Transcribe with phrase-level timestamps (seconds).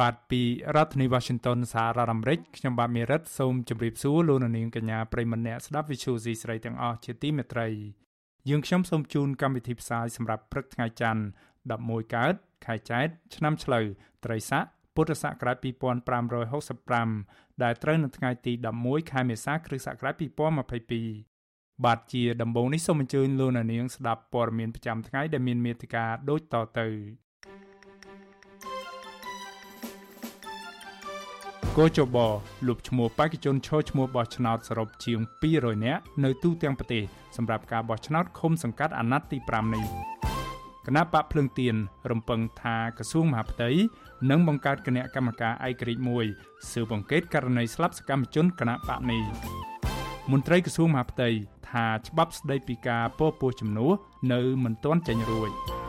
[0.00, 0.42] បាទពី
[0.76, 7.68] រដ្ឋធានី Washington សហរដ្ឋអាមេរិកខ្ញុំបាទមេរិតសូមជម្រាបសួរលោកអ្នកនាងកញ្ញាប្រិមម្នាក់ស្ដាប់ Vithu Azisari ទាំងអស់ជាទីមេត្រី
[8.48, 11.22] យើងខ្ញុំសូមជូនកម្មវិធីផ្សាយសម្រាប់ព្រឹកថ្ងៃច័ន្ទ
[11.70, 12.34] 11កើត
[12.66, 13.06] ខែចែក
[13.36, 13.84] ឆ្នាំឆ្លូវ
[14.24, 15.56] ត្រីស័កពុទ្ធសករាជ
[16.84, 20.14] 2565ដែលត្រូវនៅថ្ងៃទី11ខែមេសាគ្រិស្តសករាជ
[21.00, 26.88] 2022បាទជាដំបូងនេះសូមអញ្ជើញលោកអ្នកនាងស្ដាប់ព័ត៌មានប្រចាំថ្ងៃដែលមានមេត្តាដូចតទៅ
[31.78, 32.18] គោចប
[32.68, 35.20] លុបឈ្មោះបេក្ខជនឈរឈ្មោះបោះឆ្នោតសរុបជាង
[35.52, 37.02] 200នាក់នៅទូទាំងប្រទេស
[37.36, 39.86] សម្រាប់ការបោះឆ្នោតឃុំសង្កាត់អាណត្តិទី5នេះ
[40.86, 41.74] គណៈបកភ្លើងទៀន
[42.10, 43.70] រំពឹងថាក្រសួងមហាផ្ទៃ
[44.30, 46.24] នឹងបង្កើតគណៈកម្មការឯករាជ្យមួយ
[46.70, 49.22] ស៊ើបអង្កេតករណីស្លាប់សកម្មជនគណៈបកនេះ
[50.32, 51.28] មន្ត្រីក្រសួងមហាផ្ទៃ
[51.70, 53.92] ថាច្បាប់ស្តីពីការពោពោះជំនួស
[54.32, 55.81] នៅមិនទាន់ចេញរួច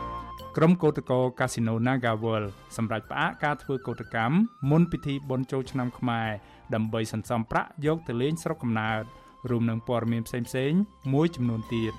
[0.58, 4.36] ក្រុមកោតក្រកាស៊ីណូ Naga World សម្រាប់ផ្អាកការធ្វើកោតកម្ម
[4.70, 6.28] មុនពិធីបុណ្យចូលឆ្នាំខ្មែរ
[6.74, 9.02] ដើម្បីសន្សំប្រាក់យកទៅលេងស្រុកកំណើត
[9.50, 10.80] រួមនឹងព័ត៌មានផ្សេងៗ
[11.12, 11.94] មួយចំនួនទៀត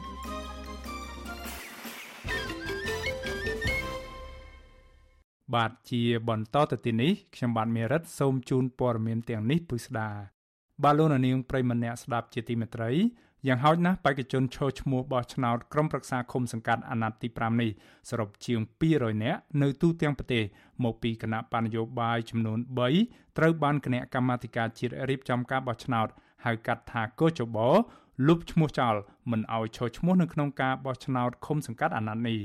[5.55, 10.09] បាទជាបន្តទៅទីនេះខ្ញុំបាទមេរិតសូមជូនព័ត៌មានទាំងនេះពិស្ដា
[10.83, 12.91] បាទលោកនាងប្រិមម្នាក់ស្ដាប់ជាទីមេត្រី
[13.47, 17.71] យ៉ាងហោចណាស់បេក្ខជនឈរឈ្មោះបោះឆ្នោតក្រុមប្រឹក្សាឃុំសង្កាត់អាណត្តិទី5នេះ
[18.09, 18.59] សរុបជាង
[18.91, 20.43] 200នាក់នៅទូទាំងប្រទេស
[20.83, 22.59] មកពីគណៈបញ្ញយោបាយចំនួន
[22.97, 26.07] 3ត្រូវបានគណៈកម្មាធិការជាតិរៀបចំការបោះឆ្នោត
[26.45, 27.57] ហៅកាត់ថាកោចប
[28.27, 28.95] លុបឈ្មោះចោល
[29.31, 32.39] មិនឲ្យឈរឈ្មោះនៅក្នុងការបោះឆ្នោតឃុំសង្កាត់អាណត្តិនេះ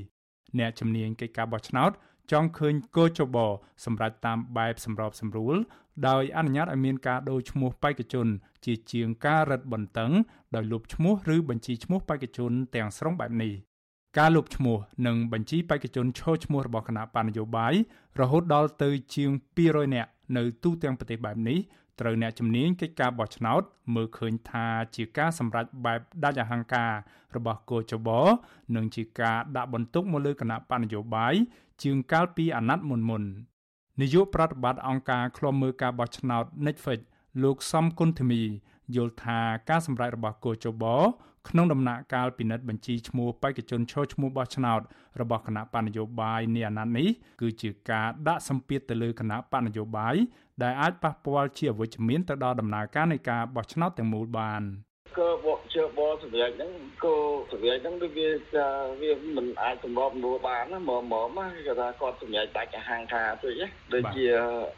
[0.59, 1.91] អ្នកជំនាញកិច្ចការបោះឆ្នោត
[2.31, 3.37] ចង់ឃើញកោចប
[3.85, 5.57] សម្រាប់តាមបែបសម្របសម្រួល
[6.09, 8.27] ដោយអនុញ្ញាតឲ្យមានការដូរឈ្មោះបេក្ខជន
[8.65, 10.13] ជាជាងការរឹតបន្តឹង
[10.55, 13.53] ដោយលុបឈ្មោះឬបញ្ជីឈ្មោះបេក្ខជនទាំងស្រុងបែបនេះ
[14.19, 14.77] ការលុបឈ្មោះ
[15.07, 17.75] និងបញ្ជីបេក្ខជនឈរឈ្មោះរបស់គណៈបញ្ញយោបាយ
[18.21, 21.59] រហូតដល់ទៅជាង200នាក់នៅទូទាំងប្រទេសបែបនេះ
[22.01, 23.63] ត្រូវអ្នកជំនាញកិច្ចការបោះឆ្នោត
[23.95, 24.67] មើលឃើញថា
[24.97, 26.93] ជាការសម្រេចបែបដាច់អហង្ការ
[27.37, 28.09] របស់គោចប
[28.77, 31.35] និងជាការដាក់បន្ទុកមកលើគណៈបញ្ញយោបាយ
[31.83, 33.23] ជាងកាលពីអាណត្តិមុនមុន
[34.01, 37.01] នាយកប្រតិបត្តិអង្គការឃ្លាំមើលការបោះឆ្នោត Netflix
[37.43, 38.43] លោកសំគុណធីមី
[38.95, 39.39] យល់ថា
[39.71, 40.85] ការសម្រេចរបស់គូចប
[41.49, 44.81] ក្នុងដំណាក់កាលពិនិត្យបញ្ជីឈ្មោះបេក្ខជនឈរឈ្មោះបោះឆ្នោត
[45.21, 47.09] របស់គណៈបញ្ញយោបាយនាអាណត្តិនេះ
[47.41, 50.15] គឺជាការដាក់សម្ពាធទៅលើគណៈបញ្ញយោបាយ
[50.63, 54.63] ដែលអាចប៉ះពាល់ជាអវិជ្ជមានទៅដល់ដំណើរការនៃការបោះឆ្នោតទាំងមូលបាន។
[55.19, 56.73] ក៏បកជើបសម្រាប់ហ្នឹង
[57.05, 57.17] ក៏
[57.53, 58.29] សម្រាប់ហ្នឹងដូចវា
[59.03, 63.55] វាមិនអាចសម្របនួបានណាមកមកណាគេថាគាត់សម្រាប់ដាច់អាហាងថាពេក
[63.95, 64.27] ដូចជា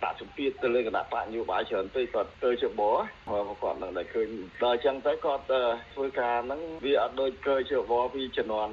[0.04, 2.82] ដាក់សម្ពាធទៅលើគណៈបកនយោបាយច្រើនពេកគាត់ទៅជើប
[3.62, 4.28] គាត់នឹងតែឃើញ
[4.62, 5.44] ដល់អញ្ចឹងទៅគាត់
[5.94, 8.72] ធ្វើការហ្នឹងវាអត់ដូចកើជើបពីជំនាន់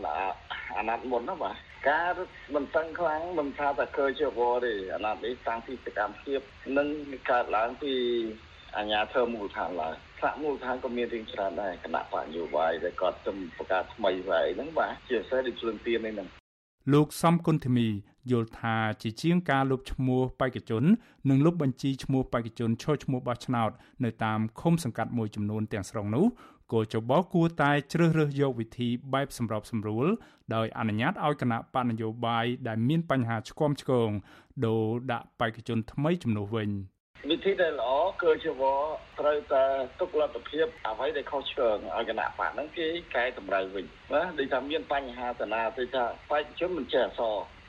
[0.77, 1.55] អាណត្តិមុនណាបាទ
[1.89, 2.11] ការ
[2.55, 6.39] មិនតឹងខ្លាំងមិនថាតែកើជើបទេអាណត្តិនេះតាំងពីសកម្មភាព
[6.77, 6.87] នឹង
[7.31, 7.93] កើតឡើងពី
[8.77, 16.27] អាញាធើមូលដ្ឋានឡើយ ថ្នាក់មូលដ្ឋានក៏មានរៀងច្រើនដែរគណៈបញ្ញយោបាយដែលគាត់ជំបង្កើតថ្មី vậy ហ្នឹងបាទជាពិសេសដូចភ្លើងទៀនហ្នឹង
[16.93, 17.87] លោកសំគុណធីមី
[18.31, 20.83] យល់ថាជាជាងការលុបឈ្មោះបេក្ខជន
[21.29, 23.71] និងលុបបញ្ជីឈ្មោះបេក្ខជនឈរឈ្មោះបោះឆ្នោត
[24.03, 26.25] នៅតាមឃុំសង្កាត់មួយចំនួនទាំងស្រុងនោះ
[26.73, 30.07] គោចបគួរតែជ្រើសរើសយកវិធីបែបសម្របសម្រួល
[30.55, 34.09] ដោយអនុញ្ញាតឲ្យគណៈបញ្ញយោបាយដែលមានបញ្ហាឆ្គាំឆ្គង
[34.65, 36.71] ដូរដាក់បេក្ខជនថ្មីចំនួនវិញ។
[37.27, 37.91] វិធីដែលល្អ
[38.21, 38.63] គឺជាវ
[39.19, 39.63] ត្រូវតែ
[39.99, 47.21] ទុកលទ្ធភាពអ្វីដែលខុសឆ្គងឲ្យគណៈបកហ្នឹងគេកែតម្រូវវិញណាដូចថាមានបញ្ហាតាណាទៅថាបេក្ខជនមិនចេះអស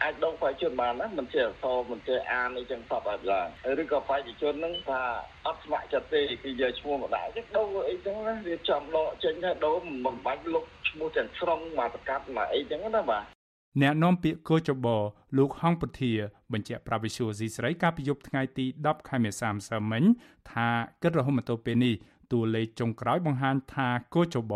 [0.02, 3.48] អាចដងបេក្ខជនបានណាមិនចេះអសមិនចេះអានអីចឹងសពឲ្យឡើង
[3.82, 5.02] ឬក៏បេក្ខជនហ្នឹងថា
[5.46, 13.24] អត់ស្ម័គ្រចិត្តទេគឺយកឈ្មោះមកដាក់ចឹងដូរអីចឹងណាវាចំដកចេញថាដូរមិនបាច់លុបឈ្មោះទាំងស្រុងមកប្រកាសមកអីចឹងណាបាទ
[13.78, 14.86] អ្នកនាំពាក្យកោចប
[15.38, 16.12] លោកហងពធា
[16.52, 20.04] បញ្ជាក់ប្រាប់វិសុយស៊ីស្រីកាលពីយប់ថ្ងៃទី10ខែមេសាម្សិលមិញ
[20.52, 20.68] ថា
[21.02, 21.94] គិតរហូតមកទល់ពេលនេះ
[22.32, 24.54] តួលេខចុងក្រោយបង្ហាញថាកោចប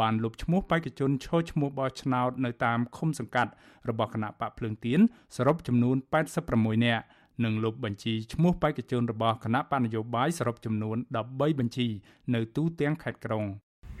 [0.00, 3.52] បានលុបឈ្មោះបេក្ខជនឈរឈ្មោះបោះឆ្នោតនៅតាមឃុំសង្កាត់
[3.88, 5.00] របស់គណៈបកភ្លើងទៀន
[5.36, 5.96] សរុបចំនួន
[6.40, 7.04] 86នាក់
[7.44, 10.96] និងលុបបញ្ជីឈ្មោះបេក្ខជនរបស់គណៈបកនយោបាយសរុបចំនួន
[11.28, 11.86] 13បញ្ជី
[12.34, 13.44] នៅទូទាំងខេត្តក្រុង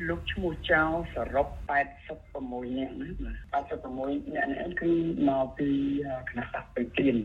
[0.08, 0.82] លោកឈ្មោះចៅ
[1.14, 1.48] សរុប
[2.12, 3.08] 86នាក់ណា
[3.62, 4.92] 86នាក់នេះគឺ
[5.28, 5.68] មកពី
[6.28, 7.16] គណៈបកពេជ្រ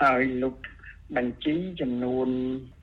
[0.00, 0.54] ហើយលោក
[1.16, 2.28] បញ្ជីចំនួន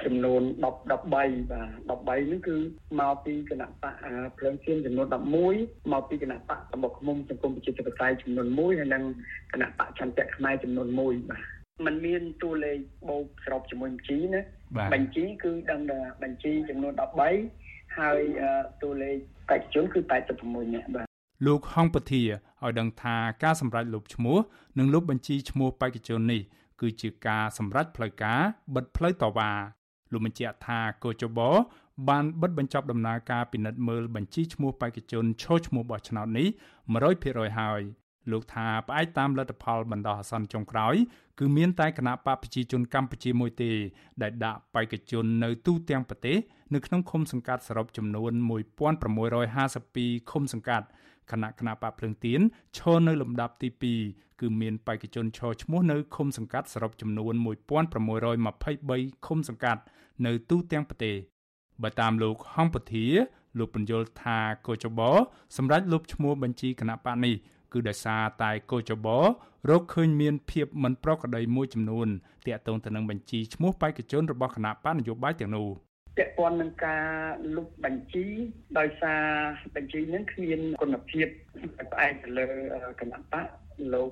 [0.06, 2.58] ចំនួន10 13បាទ13ហ្នឹងគឺ
[3.00, 3.96] មកពីគណៈបក
[4.38, 5.08] ភ្លើងទៀនចំនួន
[5.50, 9.04] 11មកពីគណៈបកសម្បុកឃុំសង្គមប្រជាធិបតេយ្យចំនួន1ហើយនិង
[9.52, 11.00] គណៈបកឆន្ទៈខ្មែរចំនួន1
[11.30, 11.44] បាទ
[11.86, 12.78] มันមានតួលេខ
[13.10, 14.42] បូកសរុបជាមួយបញ្ជីណា
[14.94, 17.63] បញ្ជីគឺដឹងថាបញ្ជីចំនួន13
[17.98, 18.22] ហើយ
[18.82, 19.18] តួលេខ
[19.50, 20.00] បេក្ខជនគឺ
[20.38, 21.08] 86នាក់បាទ
[21.46, 24.38] លោកហងពធាឲ្យដឹងថាការសម្រេចលុបឈ្មោះ
[24.80, 26.42] និងលុបបញ្ជីឈ្មោះបេក្ខជននេះ
[26.82, 28.42] គឺជាការសម្រេចផ្លូវការ
[28.76, 29.52] បិទផ្លូវតវ៉ា
[30.12, 31.40] លោកបញ្ជាក់ថាកោចប
[32.10, 36.48] បានបិទបញ្ចប់ដំណើរការពិនិត្យមើលបញ្ជីឈ្មោះបេក្ខជនឈរឈ្មោះបោះឆ្នោតនេះ
[37.04, 37.82] 100%ហើយ
[38.32, 40.96] លោកថាផ្អែកតាមលទ្ធផលបណ្ដោះអាសន្នចុងក្រោយ
[41.40, 43.72] គឺមានតែគណៈបកប្រជាជនកម្ពុជាមួយទេ
[44.22, 46.38] ដែលដាក់បេក្ខជននៅទូទាំងប្រទេស
[46.74, 48.32] នៅក្នុងឃុំសង្កាត់សរុបចំនួន
[49.12, 50.88] 1652ឃុំសង្កាត់
[51.32, 52.42] គណៈគណៈបកភ្លើងទៀន
[52.78, 53.70] ឈរនៅលំដាប់ទី
[54.06, 59.82] 2គឺមានបេក្ខជនឈរឈ្មោះនៅឃុំសង្កាត់សរុបចំនួន1623ឃុំសង្កាត់
[60.26, 61.16] នៅទូទាំងប្រទេស
[61.84, 63.06] បើតាមលោកហំពធា
[63.60, 65.00] លោកបញ្យលថាកោចប
[65.58, 67.36] សម្រាប់លុបឈ្មោះបញ្ជីគណៈបកនេះ
[67.74, 69.08] គឺដោយសារតែកោចប
[69.70, 72.08] រកឃើញមានភាពមិនប្រក្រតីមួយចំនួន
[72.48, 75.68] តាក់ទងទៅនឹងបញ្ជីឈ្មោះបេក្ខជនរបស់គណៈបកនយោបាយទាំងនោះ
[76.18, 77.06] ពាក់ព័ន្ធនឹងការ
[77.56, 78.26] លុបបញ្ជី
[78.78, 79.24] ដោយសារ
[79.76, 81.28] បញ្ជីនឹងគ្មានគុណភាព
[81.92, 82.48] ផ្អែកទៅលើ
[83.02, 83.48] គណៈបក
[83.94, 84.10] លោក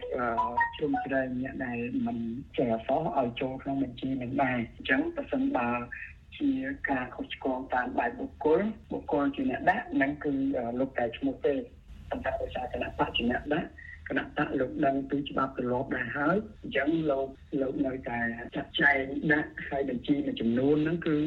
[0.75, 2.18] ជ្រុំជ្រែងអ្នកដែលមិន
[2.57, 5.69] ចេះអសោះឲ្យចូលក្នុងបញ្ជីនឹងដែរអញ្ចឹងប្រសិនបើ
[6.38, 6.50] ជា
[6.89, 8.62] ការខុសឆ្គងតាមបែបបុគ្គល
[8.92, 10.33] បុគ្គលជាអ្នកដាក់នឹងគឺ
[10.80, 11.53] លោកតែឈ្មោះទេ
[12.09, 13.69] ប៉ុន្តែដោយសារគណៈបកជាអ្នកដាក់
[14.09, 17.27] គណៈបកលោកដឹងពីច្បាប់ទម្លាប់ដែរហើយអញ្ចឹងលោក
[17.62, 18.19] លោកនៅតែ
[18.56, 18.98] ចាត់ចែង
[19.31, 21.18] ដាក់ហើយបញ្ជីមួយចំនួនហ្នឹងគឺ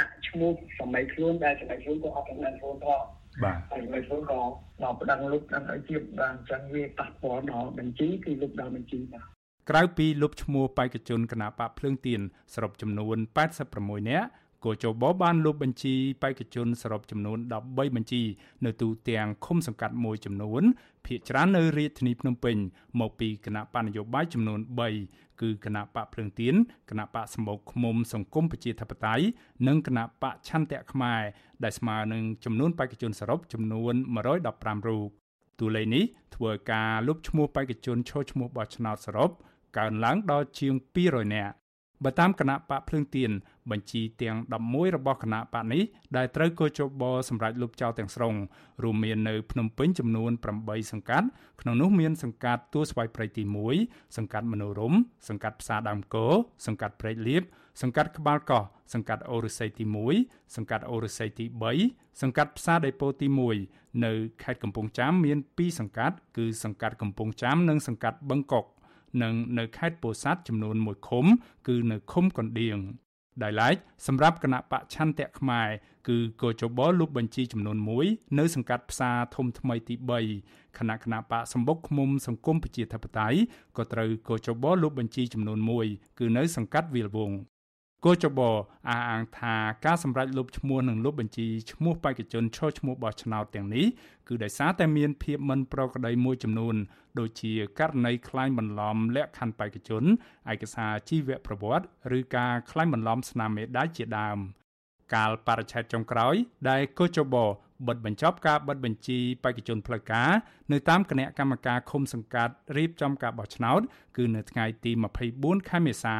[0.00, 3.00] ដាក់ឈ្មោះសម័យខ្លួនដែលសម័យខ្លួនក៏អត់ដឹងខ្លួនផង
[3.42, 4.40] បាទហើយសម័យខ្លួនក៏
[4.82, 9.24] ដល់ប្តឹងលោកដឹងឲ្យជាបានអញ្ចឹងវាប៉ះពាល់ដល់បញ្ជីគឺលោកដល់បញ្ជីបាទ
[9.70, 12.20] ក្រៅពីលុបឈ្មោះបេក្ខជនគណៈបកភ្លើងទៀន
[12.54, 13.16] សរុបចំនួន
[13.62, 14.28] 86នាក់
[14.64, 18.22] គោចបបានលុបបញ្ជីបេក្ខជនសរុបចំនួន13បញ្ជី
[18.64, 20.62] នៅទូទាំងឃុំសង្កាត់មួយចំនួន
[21.06, 22.56] ភាគច្រើននៅរាជធានីភ្នំពេញ
[23.00, 24.60] មកពីគណៈបកនយោបាយចំនួន
[24.94, 26.54] 3 គឺគណៈបកភ្លើងទៀន
[26.90, 29.24] គណៈបកសម្បូរឃុំសង្គមប្រជាធិបតេយ្យ
[29.68, 31.22] និងគណៈបកឆន្ទៈខ្មែរ
[31.64, 33.94] ដែលស្មើនឹងចំនួនបេក្ខជនសរុបចំនួន
[34.40, 35.08] 115រូប
[35.60, 36.04] តួលេខនេះ
[36.34, 39.30] ធ្វើឲ្យការលុបឈ្មោះបេក្ខជនឈរឈ្មោះបោះឆ្នោតសរុប
[39.78, 41.54] កើនឡើងដល់ជាង200នាក់
[42.04, 43.30] បើតាមគណៈបកភ្លើងទៀន
[43.70, 44.36] បញ្ជីទាំង
[44.66, 45.82] 11របស់គណៈបកនេះ
[46.16, 48.34] ដែលត្រូវកោជបសម្រាប់លុបចោលទាំងស្រុង
[48.82, 50.30] រួមមាននៅភ្នំពេញចំនួន
[50.62, 51.26] 8សង្កាត់
[51.60, 53.42] ក្នុងនោះមានសង្កាត់ទួស្វាយព្រៃទី
[53.80, 54.94] 1សង្កាត់មនោរម
[55.28, 56.26] សង្កាត់ផ្សារដើមកោ
[56.66, 57.42] សង្កាត់ព្រែកលៀប
[57.82, 58.64] សង្កាត់ក្បាលកោះ
[58.94, 59.84] សង្កាត់អូរស័យទី
[60.20, 61.44] 1សង្កាត់អូរស័យទី
[61.84, 63.26] 3សង្កាត់ផ្សារដេប៉ូទី
[63.66, 64.12] 1នៅ
[64.42, 68.64] ខេត្តកំពង់ចាមមាន2សង្កាត់គឺសង្កាត់កំពង់ចាមនិងសង្កាត់បឹងកុក
[69.22, 71.26] និងនៅខេត្តពោធិ៍សាត់ចំនួន1ឃុំ
[71.68, 72.78] គឺនៅឃុំកណ្ដៀង
[73.42, 73.76] ដោយឡែក
[74.06, 75.68] សម្រាប់គណៈបកឆន្ទៈខ្មែរ
[76.08, 79.94] គឺកោចបលុបបញ្ជីចំនួន1នៅសង្កាត់ផ្សារធំថ្មីទី
[80.36, 83.38] 3គណៈគណៈបកសម្បុកឃុំសង្គមប្រជាធិបតេយ្យ
[83.76, 85.58] ក៏ត្រូវកោចបលុបបញ្ជីចំនួន
[85.88, 87.32] 1គឺនៅសង្កាត់វាលវង
[88.04, 93.86] គូចបអះអាងថាការសម្រេចលុបឈ្មោះនិងលុបបញ្ជីឈ្មោះបេក្ខជនឈរឈ្មោះបោះឆ្នោតទាំងនេះ
[94.28, 96.76] គឺដោយសារតែមានភាពមិនប្រក្រតីមួយចំនួន
[97.18, 100.04] ដូចជាករណីក្លែងបន្លំលក្ខខណ្ឌបេក្ខជន
[100.52, 101.86] ឯកសារជីវប្រវត្តិ
[102.18, 104.38] ឬការក្លែងបន្លំស្នាមមេដាយជាដើម
[105.14, 106.34] កាលបរិច្ឆេទចុងក្រោយ
[106.68, 107.36] ដែលកូចប
[107.88, 110.30] បិទបញ្ចប់ការបិទបញ្ជីបេក្ខជនផ្លូវការ
[110.72, 113.80] នៅតាមគណៈកម្មការឃុំសង្កាត់រៀបចំការបោះឆ្នោត
[114.16, 114.92] គឺនៅថ្ងៃទី
[115.30, 116.16] 24ខែមេសា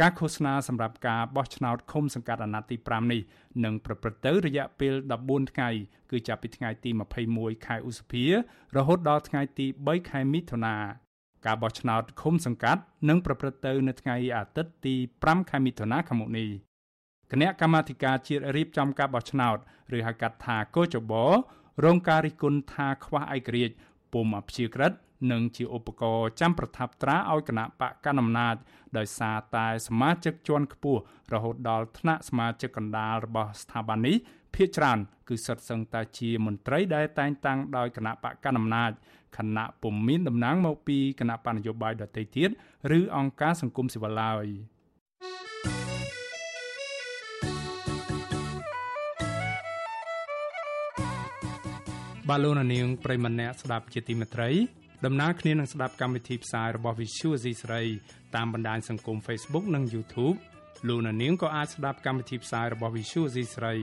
[0.00, 3.20] ការឃោសនាសម្រាប់ការបោះឆ្នោតឃុំសង្កាត់អាណត្តិទី5នេះ
[3.64, 5.68] នឹងប្រព្រឹត្តទៅរយៈពេល14ថ្ងៃ
[6.10, 6.90] គឺចាប់ពីថ្ងៃទី
[7.28, 8.24] 21ខែឧសភា
[8.76, 10.76] រហូតដល់ថ្ងៃទី3ខែមិថុនា
[11.46, 16.48] ការបោះឆ្នោតឃុំសង្កាត់នឹងប្រព្រឹត្តទៅនៅថ្ងៃអាទិត្យទី5ខែមិថុនាខាងមុខនេះ
[17.32, 19.56] គណៈកម្មាធិការជាតិរៀបចំការបោះឆ្នោត
[19.96, 21.12] ឬហៅកាត់ថាកោចប
[21.84, 23.74] រងការរិះគន់ថាខ្វះឯករាជ្យ
[24.12, 24.92] ពុំអព្យាក្រឹត
[25.30, 28.56] និងជាឧបករណ៍ចាំប្រថាប់ត្រាឲ្យគណៈបកកណ្ដាលអំណាច
[28.98, 31.00] ដោយសារតែសមាជិកជាន់ខ្ពស់
[31.32, 34.16] រហូតដល់ថ្នាក់សមាជិកកណ្ដាលរបស់ស្ថាប័ននេះ
[34.54, 38.90] ភាគច្រើនគឺសិតសឹងតែជាមន្ត្រីដែលតែងតាំងដោយគណៈបកកណ្ដាលអំណាច
[39.36, 42.50] គណៈពុំមានតំណែងមកពីគណៈបកនយោបាយដទៃទៀត
[42.98, 44.46] ឬអង្គការសង្គមស៊ីវិលឡើយ
[52.28, 54.50] បាឡូណានាងប្រិមម្នាក់ស្ដាប់ជាទីមេត្រី
[55.06, 57.82] ដំណើរគ្នានឹងស្ដាប់កម្មវិធីផ្សាយរបស់ Visual C ស្រី
[58.36, 60.36] តាមបណ្ដាញសង្គម Facebook និង YouTube
[60.88, 63.74] លោកនាងក៏អាចស្ដាប់កម្មវិធីផ្សាយរបស់ Visual C ស្រី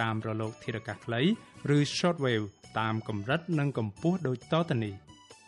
[0.00, 1.20] តាមរលកធារកាសខ្លី
[1.76, 2.46] ឬ Shortwave
[2.80, 4.94] តាមកម្រិតនិងកម្ពស់ដូចតទៅនេះ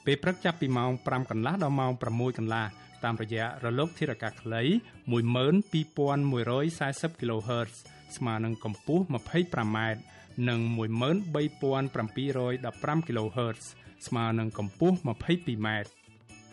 [0.04, 2.66] ពេលព្រឹកចាប់ពីម៉ោង5កន្លះដល់ម៉ោង6កន្លះ
[3.04, 4.62] តាមរយៈរលកធារកាសខ្លី
[5.10, 7.72] 12140 kHz
[8.16, 9.78] ស្មើនឹងកម្ពស់ 25m
[10.48, 13.66] និង13715 kHz
[14.06, 15.68] ស្មើនឹងកម្ពស់ 22m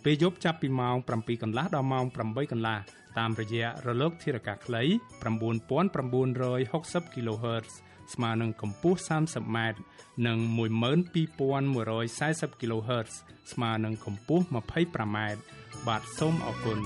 [0.03, 2.77] ពេលយប់ចាប់ពីម៉ោង7កន្លះដល់ម៉ោង8កន្លះ
[3.17, 4.83] តាមរយៈរលកធារកាសខ្លី
[5.23, 7.69] 9960 kHz
[8.13, 9.57] ស្មើនឹងកម្ពស់ 30m
[10.27, 13.12] និង12140 kHz
[13.51, 15.17] ស្មើនឹងកម្ពស់ 25m
[15.88, 16.79] បាទសូមអរគុណ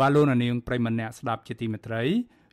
[0.00, 2.02] បាឡូណានាងប្រិមម្នាក់ស្ដាប់ជាទីមេត្រី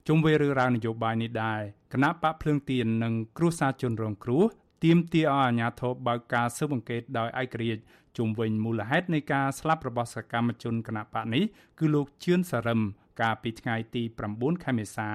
[0.07, 1.61] ជុំវិញរឿងរ៉ាវនយោបាយនេះដែរ
[1.93, 4.43] គណៈបកភ្លើងទៀននិងគ្រួសារជនរងគ្រោះ
[4.83, 7.81] ទាមទារឲ្យអាជ្ញាធរបើកការស៊ើបអង្កេតដោយឯករាជ្យ
[8.17, 11.43] ជុំវិញមូលហេតុនៃការស្លាប់របស់សកម្មជនគណៈបកនេះ
[11.79, 12.81] គឺលោកជឿនសារឹម
[13.21, 15.09] កាលពីថ្ងៃទី9ខែមេសា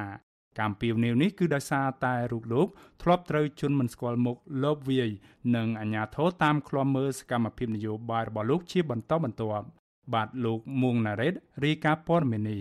[0.59, 2.67] កម្មពីវនីវនេះគឺដោយសារតែរូបលោក
[3.03, 5.11] ធ្លាប់ត្រូវជន់មិនស្គាល់មុខលបវាយ
[5.57, 9.67] និងអាជ្ញាធរតាមឃ្លាំមើលសកម្មភាពនយោបាយរបស់លោកជាបន្តបន្ទាប់
[10.15, 12.59] បាទលោកមួងណារ៉េតរាយការណ៍ព័ត៌មាននេ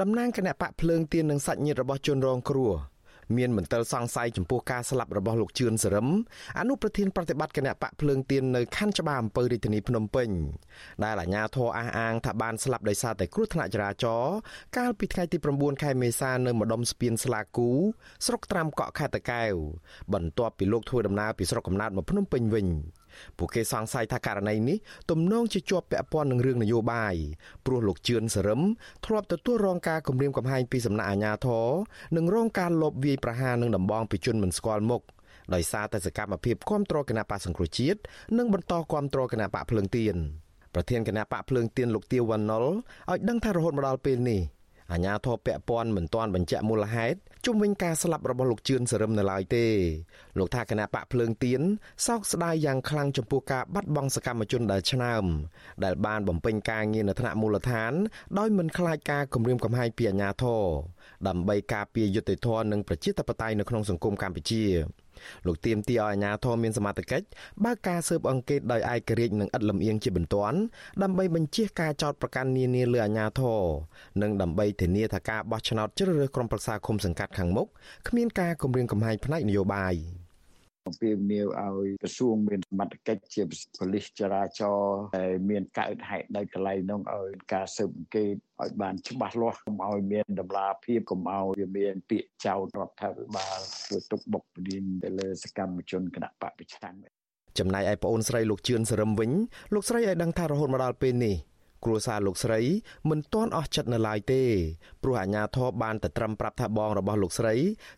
[0.00, 2.72] តំណាងគណៈបកភ្លើងទៀននិងសាច់ញាតិរបស់ជនរងគ្រោះ
[3.36, 6.08] មានមន្ទិលសង្ស័យចំពោះការស្លាប់របស់លោកជឿនសរឹម
[6.58, 10.28] អនុប្រធានប្រតិបត្តិគណៈបកភ្លើងទៀននៅខណ្ឌច្បារអំពើរាជធានីភ្នំពេញ
[11.04, 14.36] ដែលអាជ្ញាធរអះអាងថាបានស្លាប់ដោយសារតែគ្រោះថ្នាក់ចរាចរណ៍
[14.76, 17.70] កាលពីថ្ងៃទី9ខែមេសានៅម្ដុំស្ពានស្លាគូ
[18.26, 19.52] ស្រុកត្រាំកក់ខេត្តតាកែវ
[20.14, 22.66] បន្ទាប់ពីលោកធ្វើដំណើរពីស្រុកកំណើតមកភ្នំពេញវិញ
[23.38, 24.76] ពួកគេសង្ស័យថាករណីនេះ
[25.10, 27.14] ទំនងជាជាប់ពាក់ព័ន្ធនឹងរឿងនយោបាយ
[27.66, 28.60] ព្រោះលោកជឿនសរឹម
[29.06, 31.66] ធ្លាប់ទទួលរងការគំរាមកំហែងពីសំណាក់អាជ្ញាធរ
[32.16, 35.02] និងរងការលបវាយប្រហារនឹងដំបងពីជនមិនស្គាល់មុខ
[35.54, 37.98] ដោយសារតែសកម្មភាពគ្រប់គ្រងគណៈបកសង្គ្រោះជាតិ
[38.38, 40.16] និងបន្តគ្រប់គ្រងគណៈបកភ្លើងទៀន
[40.74, 42.64] ប្រធានគណៈបកភ្លើងទៀនលោកទាវវណ្ណុល
[43.10, 44.40] ឲ្យដឹងថារហូតមកដល់ពេលនេះ
[44.92, 49.66] អាញាធរពពាន់មិនទាន់បញ្ជាក់មូលហេតុជុំវិញការស្លាប់របស់លោកជឿនសរឹមនៅឡើយទេ
[50.38, 51.60] លោកថាគណៈបកភ្លើងទៀន
[52.06, 55.24] សោកស្ដាយយ៉ាងខ្លាំងចំពោះការបាត់បង់សកម្មជនដែលឆ្នើម
[55.84, 57.92] ដែលបានបំពេញការងារនៅថ្នាក់មូលដ្ឋាន
[58.38, 60.64] ដោយមិនខ្លាចការគំរាមកំហែងពីអាជ្ញាធរ
[61.28, 64.64] ដើម្បីការពារយុត្តិធម៌និងប្រជាធិបតេយ្យនៅក្នុងសង្គមកម្ពុជា
[65.46, 67.26] លោកទៀមទីឲ្យអាជ្ញាធរមានសមត្ថកិច្ច
[67.64, 70.58] បើកការស៊ើបអង្កេតដោយឯករាជ្យនិងឥតលំអៀងជាបន្ទាន់
[71.02, 73.60] ដើម្បីបញ្ជៀសការចោទប្រកាន់នានាលើអាជ្ញាធរ
[74.22, 77.66] និងដើម្បីធានាថាការបោះឆ្នោតជ្រើសរើសក្រុមប្រឹក្សាគុំសង្កាត់ខាងមុខ
[78.08, 79.94] គ្មានការគំរាមកំហែងផ្នែកនយោបាយ
[80.86, 83.42] អំពាវនាវឲ្យក្រសួងមានសមត្ថកិច្ចជា
[83.78, 96.96] ប៉ូលីសចរាចរណ៍ដែលមានកើតហេតុនៅកន្លែងនោះឲ្យការស៊ើបអង្កេតឲ្យបានច្បាស់លាស់កុំឲ្យមានដំណាភាពកុំឲ្យវាមានពាក្យចោទរដ្ឋាភិបាលធ្វើទុកបុកម្នេញទៅលើសកម្មជនគណៈបកប្រឆាំង
[97.58, 99.30] ចំណែកឯប្អូនស្រីលោកជឿនសរឹមវិញ
[99.74, 101.36] លោកស្រីឲ្យដឹងថារហូតមកដល់ពេលនេះ
[101.84, 102.60] គ្រួសារលោកស្រី
[103.10, 104.42] មិនទាន់អស់ចិត្តនៅឡើយទេ
[105.02, 107.54] ព្រោះអាជ្ញាធរបានតែត្រឹមប្រាប់ថាបងរបស់លោកស្រី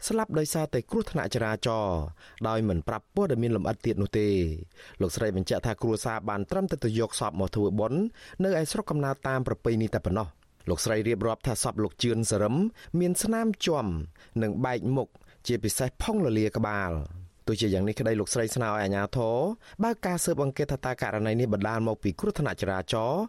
[0.08, 1.98] ស្លាប់ដោយសារតែគ្រោះថ្នាក់ចរាចរណ៍
[2.48, 4.28] ដោយមិនប្រាប់ព័ត៌មានលម្អិតទៀតនោះទេ
[5.00, 8.00] លោកស្រីបញ្ជាក់ថាគ្រួសារបានត្រឹមតែទៅយកសពមកធ្វើបុណ្យ
[8.44, 10.28] នៅឯស្រុកកំណើតតាមប្រពៃណីតែប៉ុណ្ណោះ
[10.68, 12.54] លោកស្រីរៀបរាប់ថាសពលោកជឿនសរឹម
[13.00, 13.86] មានស្នាមជាំ
[14.42, 15.08] និងបែកមុខ
[15.46, 16.92] ជាពិសេសផុងលលាក្បាល
[17.48, 19.36] ទោះជាយ៉ាងនេះក្តីលោកស្រីស្នើឲ្យអាជ្ញាធរ
[19.84, 23.22] បើកការស៊ើបអង្កេតថាតើករណីនេះបណ្ដាលមកពីគ្រោះថ្នាក់ចរាចរណ៍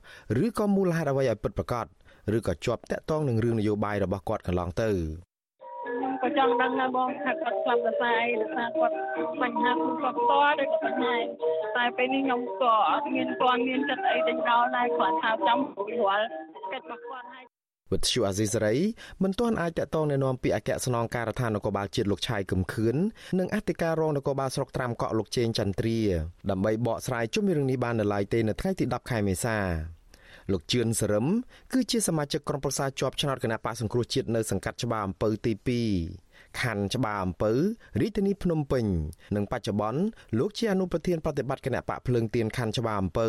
[0.44, 1.86] ឬក៏មូលហេតុអ្វីឲ្យពិតប្រាកដ
[2.38, 4.90] ឬក៏ជាប់តាក់ទងនឹងរឿងនយោបាយរបស់គាត់កន្លងទៅ
[5.86, 8.96] ខ្ញុំក៏ចង់ដឹងដែរបងថាគាត់ស្លាប់ដោយសារអីដោយសារគាត់
[9.42, 11.16] បញ្ហាខ្លួនគាត់ផ្ទាល់ដូចបញ្ហា
[11.78, 15.58] តែពេលនេះខ្ញុំក៏អត់មានព័ន្ធមានចិត្តអីទាំងដល់ដែរគ្រាន់ថាចាំ
[16.00, 16.28] រាល់
[16.74, 17.49] កិច្ចរបស់គាត់ឲ្យ
[17.92, 18.76] វិទ្យុអាស៊ីសេរី
[19.24, 22.96] មិនទាន់អាចតកតងណែនាំពីអគ្គស្នងការដ្ឋាននគរបាលជាតិលោកឆាយកឹមខឿន
[23.40, 26.00] និងអធិការរងនគរបាលស្រុកត្រាំកក់លោកជេងចន្ទ្រា
[26.50, 29.58] ដើម្បីបកស្រាយជុំវិញរឿងនេះបាននៅឡើយទេនៅថ្ងៃទី10ខែមេសា
[30.52, 31.26] លោកជឿនសរឹម
[31.74, 36.29] គឺជាសមាជិកក្រុមប្រឹក្សាជាប់ឆ្នោតគណៈបកសង្គ្រោះជាតិនៅសង្កាត់ច្បារអំពៅទី2
[36.60, 37.52] ខណ្ឌច្បារអំពៅ
[38.02, 38.86] រាជធានីភ្នំពេញ
[39.36, 40.02] និងបច្ចុប្បន្ន
[40.40, 43.28] លោកជាអនុប្រធានប្រតិបត្តិគណៈបកភ្លើងទៀនខណ្ឌច្បារអំពៅ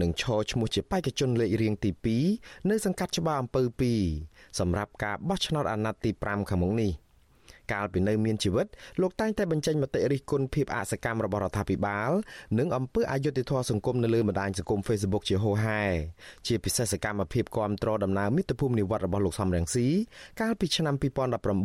[0.00, 1.90] និងឈរឈ្មោះជាបេក្ខជនលេខរៀងទី
[2.30, 3.62] 2នៅសង្កាត់ច្បារអំពៅ
[4.10, 6.92] 2សម្រាប់ការបោះឆ្នោតអាណត្តិទី5ខាងមុខនេះ។
[7.72, 8.66] កាលពីនៅមានជីវិត
[9.00, 12.10] លោកតែងតែបញ្ចេញមតិរិះគន់ភាពអសកម្មរបស់រដ្ឋាភិបាល
[12.58, 15.82] និងអំពើអយុត្តិធម៌សង្គមនៅលើបណ្ដាញសង្គម Facebook ជាហូរហែ
[16.46, 19.86] ជាពិសេសសកម្មភាពគ្រប់គ្រងដំណើរមាតុភូមិនិវត្តរបស់លោកសំរងស៊ី
[20.40, 20.94] កាលពីឆ្នាំ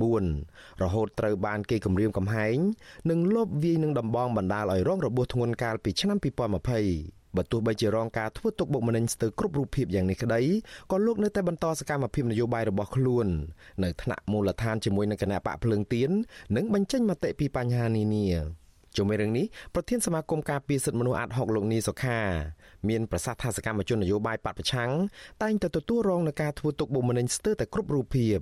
[0.05, 2.57] 2019រហូតត្រូវបានគេគំរាមកំហែង
[3.09, 10.42] និងលបវាយនឹងដំបងបណ្ដាលឲ្យរងរបួសធ្ងន់កាលពីឆ្នាំ2020 បើទោះបីជារងការធ្វើទុកបុកម្នេញស្ទើរគ្រប់រូបភាពយ៉ាងនេះក្តី
[10.92, 13.27] ក៏លោកនៅតែបន្តសកម្មភាពនយោបាយរបស់ខ្លួន
[13.84, 16.10] នៅថ្នាក់មូលដ្ឋានជាមួយនឹងគណៈបកភ្លើងទៀន
[16.56, 18.27] និងបញ្ចេញមតិពីបញ្ហានានា
[18.98, 22.20] ជុំវិញរឿងនេះប្រធានសមាគមការពារសិទ្ធិមនុស្សអាត់ហុកលោកនីសុខា
[22.89, 24.92] មានប្រសាសន៍ថាសកម្មជននយោបាយបពប្រឆាំង
[25.44, 28.38] តែងតែទទួលរងនឹងការធ្វើទុកបុកម្នេញស្ទើរតែគ្រប់រូបភាព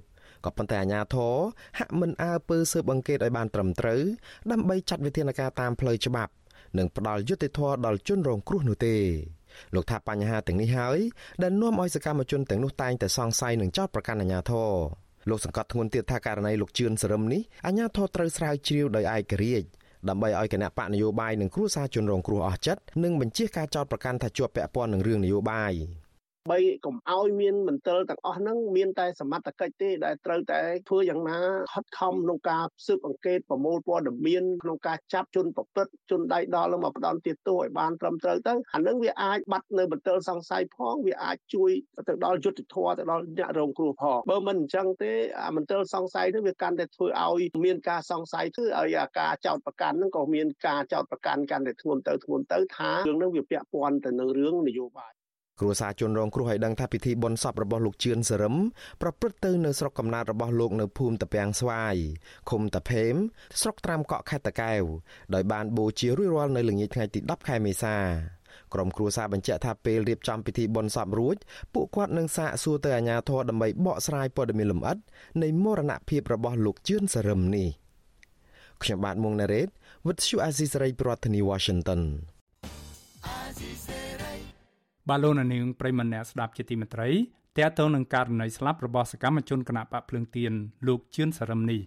[0.46, 1.36] ក៏ប៉ុន្តែអាជ្ញាធរ
[1.80, 4.02] ហាក់មិនអើពើស៊ើបអង្កេតឲ្យបានត្រឹមត្រូវ
[4.52, 6.32] ដើម្បីចាត់វិធានការតាមផ្លូវច្បាប់
[6.78, 8.96] និងផ្ដល់យុត្តិធម៌ដល់ជនរងគ្រោះនោះទេ
[9.76, 11.00] លោកថាបញ្ហាទាំងនេះហើយ
[11.44, 14.72] ដែលនាំឲ្យសកម្មជនទាំងនោះតែងតែសង្ស័យនឹងចោទប្រកាន់អាជ្ញាធរ
[15.30, 19.68] លោកសង្កត់ធ្ងន់ទៀតថាករណីលោកជឿនសរឹមនេះអាជ្ញាធរត្រូវស្រាវជ្រាវដោយឯករាជ្យ
[20.10, 25.74] ដើម្បីឲ្យគណៈបកនយោបាយនិងគ្រួសារជនរងគ្រោះអស់ចិត្តនិងបញ្ជាការចោទប្រកាន់ថាជាប់ពាក់ព័ន្ធនឹងរឿងនយោបាយ
[26.52, 31.40] បីកុំឲ្យមានមន្ទិលទាំងអស់ហ្នឹងមានតែសមត្ថកិច្ចទេដែលត្រូវតែធ្វើយ៉ាងណា
[31.74, 41.72] ខិតខំក្នុងការស៊ើបអង្កេតប្រមូលព័ត៌មានក្នុងការចាប់ជនប្រព្រឹត្តជនដៃដល់មកផ្ដន់ទាទោសឲ្យបានត្រឹមត្រូវទៅអានឹងវាអាចបាត់នៅមន្ទិលសង្ស័យផងវាអាចជួយ
[42.08, 45.12] ទៅដល់យុទ្ធធម៌ទៅដល់អ្នករងគ្រោះផងបើមិនអញ្ចឹងទេ
[45.44, 55.14] អាមន្ទិលសង្ស័យនេះវាកាន់តែធ្វើឲ្យមានការសង្ស័យធ្វើឲ្យអាការចោតប្រកាន់ហ្នឹងក៏មានការចោតប្រកាន់កាន់តែធ្ងន់ទៅធ្ងន់ទៅថារឿងហ្នឹងវាពាក់ព័ន្ធទៅនឹងរឿងនយោបាយ
[55.60, 58.56] គ្រួសារជនរងគ្រោះឲ្យដឹងថាពិធីបុណ្យសពរបស់លោកជឿនសរឹម
[59.02, 61.96] ប្រព្រឹត្តទៅនៅស្រុកកំណើតរបស់លោកនៅភូមិតាពាំងស្វាយ
[62.50, 63.14] ឃុំតាភេម
[63.62, 64.84] ស្រុកត្រាំកក់ខេត្តតាកែវ
[65.34, 67.96] ដោយបានបូជារួចរាល់នៅល្ងាចថ្ងៃទី10ខែមេសា
[68.74, 71.36] ក្រុមគ្រួសារបញ្ជាក់ថាពេលរៀបចំពិធីបុណ្យសពរួច
[71.74, 74.98] ពួកគាត់នឹងសាកសួរទៅអាជ្ញាធរដើម្បីបកស្រាយព័ត៌មានលម្អិត
[75.44, 77.68] នៃមរណភាពរបស់លោកជឿនសរឹមនេះ
[78.84, 79.68] ខ្ញុំបាទមុងណារ៉េត
[80.06, 82.02] With you Azizi Saray ប្រធានាទី Washington
[85.10, 87.10] បាឡូណានីងប្រិមម្នាក់ស្ដាប់ជាទីមេត្រី
[87.58, 90.54] តើតើនឹងករណីស្លាប់របស់សកម្មជនគណៈបកភ្លើងទៀន
[90.88, 91.82] លោកជឿនសរឹមនេះ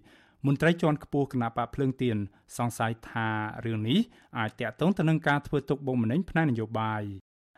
[0.47, 2.17] មន្ត្រីជាន់ខ្ពស់គណៈបកភ្លើងទៀន
[2.57, 3.29] សង្ស័យថា
[3.65, 3.99] រឿងនេះ
[4.39, 7.03] អាចតកតងទៅនឹងការធ្វើទុកបុកម្នេញផ្នែកនយោបាយ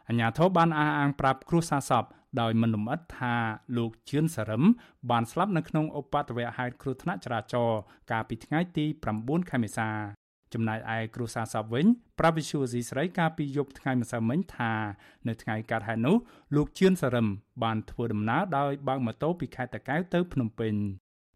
[0.09, 2.05] អញ្ញាធិបបានអះអាងប្រាប់គ្រួសារសព
[2.41, 3.35] ដោយមិនលម្អិតថា
[3.77, 4.63] លោកជឿនសរឹម
[5.11, 8.85] បានស្លាប់នៅក្នុងឧបទ្ទវហេតុគ្រោះថ្នាក់ចរាចរណ៍កាលពីថ្ងៃទី
[9.19, 9.91] 9ខែមេសា
[10.55, 11.87] ចំណែកឯគ្រូសាសពវិញ
[12.19, 14.73] ប្រាប់វិសុយស៊ីស្រីកាលពីយប់ថ្ងៃម្សិលមិញថា
[15.29, 16.17] នៅថ្ងៃកើតហេតុនោះ
[16.57, 17.27] លោកជឿនសរឹម
[17.63, 20.75] បានធ្វើដំណើរដោយបើកម៉ូតូពីខេត្តតាកែវទៅភ្នំពេញ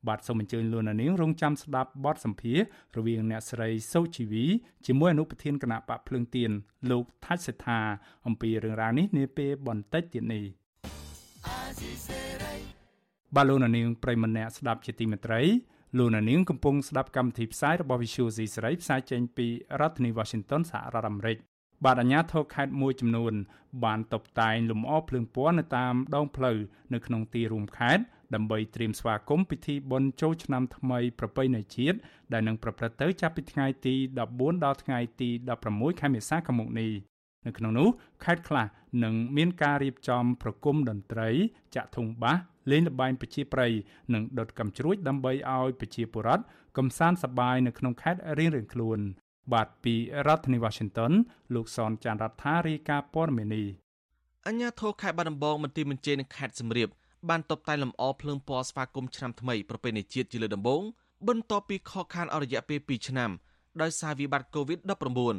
[0.09, 2.61] បាទសូមអញ្ជើញលោកនាងរងចាំស្ដាប់បទសម្ភាស
[2.97, 4.45] រវាងអ្នកស្រីសូជីវី
[4.87, 6.50] ជាមួយអនុប្រធានគណៈបកភ្លើងទៀន
[6.90, 7.81] លោកថាច់សេដ្ឋា
[8.26, 10.45] អំពីរឿងរ៉ាវនេះនាពេលបន្តិចទៀតនេះ
[13.34, 15.43] បាទលោកនាងប្រិមម្នាក់ស្ដាប់ជាទីមេត្រី
[15.99, 19.47] លោកនាងកំពុងស្ដាប់កម្មវិធីផ្សាយរបស់ Visual C សេរីផ្សាយចេញពី
[19.81, 21.37] រដ្ឋធានី Washington សហរដ្ឋអាមេរិក
[21.85, 23.35] បាទអាជ្ញាធរខេត្តមួយចំនួន
[23.85, 26.59] បានតបតែងលម្អភ្លើងពណ៌នៅតាមដងផ្លូវ
[26.95, 28.02] នៅក្នុងទីរួមខេត្ត
[28.35, 31.99] ដើម្បីត្រៀមស្វាគមន៍ពិធីបុណ្យចូលឆ្នាំថ្មីប្រពៃណីជាតិ
[32.33, 33.95] ដែលនឹងប្រព្រឹត្តទៅចាប់ពីថ្ងៃទី
[34.31, 35.28] 14ដល់ថ្ងៃទី
[35.65, 36.93] 16ខែមេសាឆ្នាំនេះ
[37.47, 37.89] នៅក្នុងនោះ
[38.25, 38.67] ខេត្តខ្លះ
[39.05, 41.28] នឹងមានការរៀបចំប្រគំតន្ត្រី
[41.75, 43.72] ចាក់ធុងបាស លេងល្បែងប្រជាប្រិយ
[44.14, 46.44] និងដុតកំជ្រួចដើម្បីឲ្យប្រជាពលរដ្ឋ
[46.78, 49.00] កំសាន្តសប្បាយនៅក្នុងខេត្តរៀងៗខ្លួន
[49.52, 49.94] បាទពី
[50.26, 51.12] រដ្ឋធានី Washington
[51.54, 53.66] លោកសនចាន់រដ្ឋារាយការណ៍ព័ត៌មាននេះ
[54.46, 56.88] អញ្ញាធរខេត្តបាត់ដំបងមន្ទីរមន្ត្រីនឹងខេត្តសំរៀប
[57.28, 60.82] បានតបតែលម្អភ្លើងពណ៌ស្វាគមន៍ឆ្នាំថ្មីប្រពៃណីជាតិជាលើដំបូង
[61.28, 63.30] បន្ទាប់ពីខកខានអស់រយៈពេល2ឆ្នាំ
[63.82, 65.36] ដោយសារវិបត្តិ COVID-19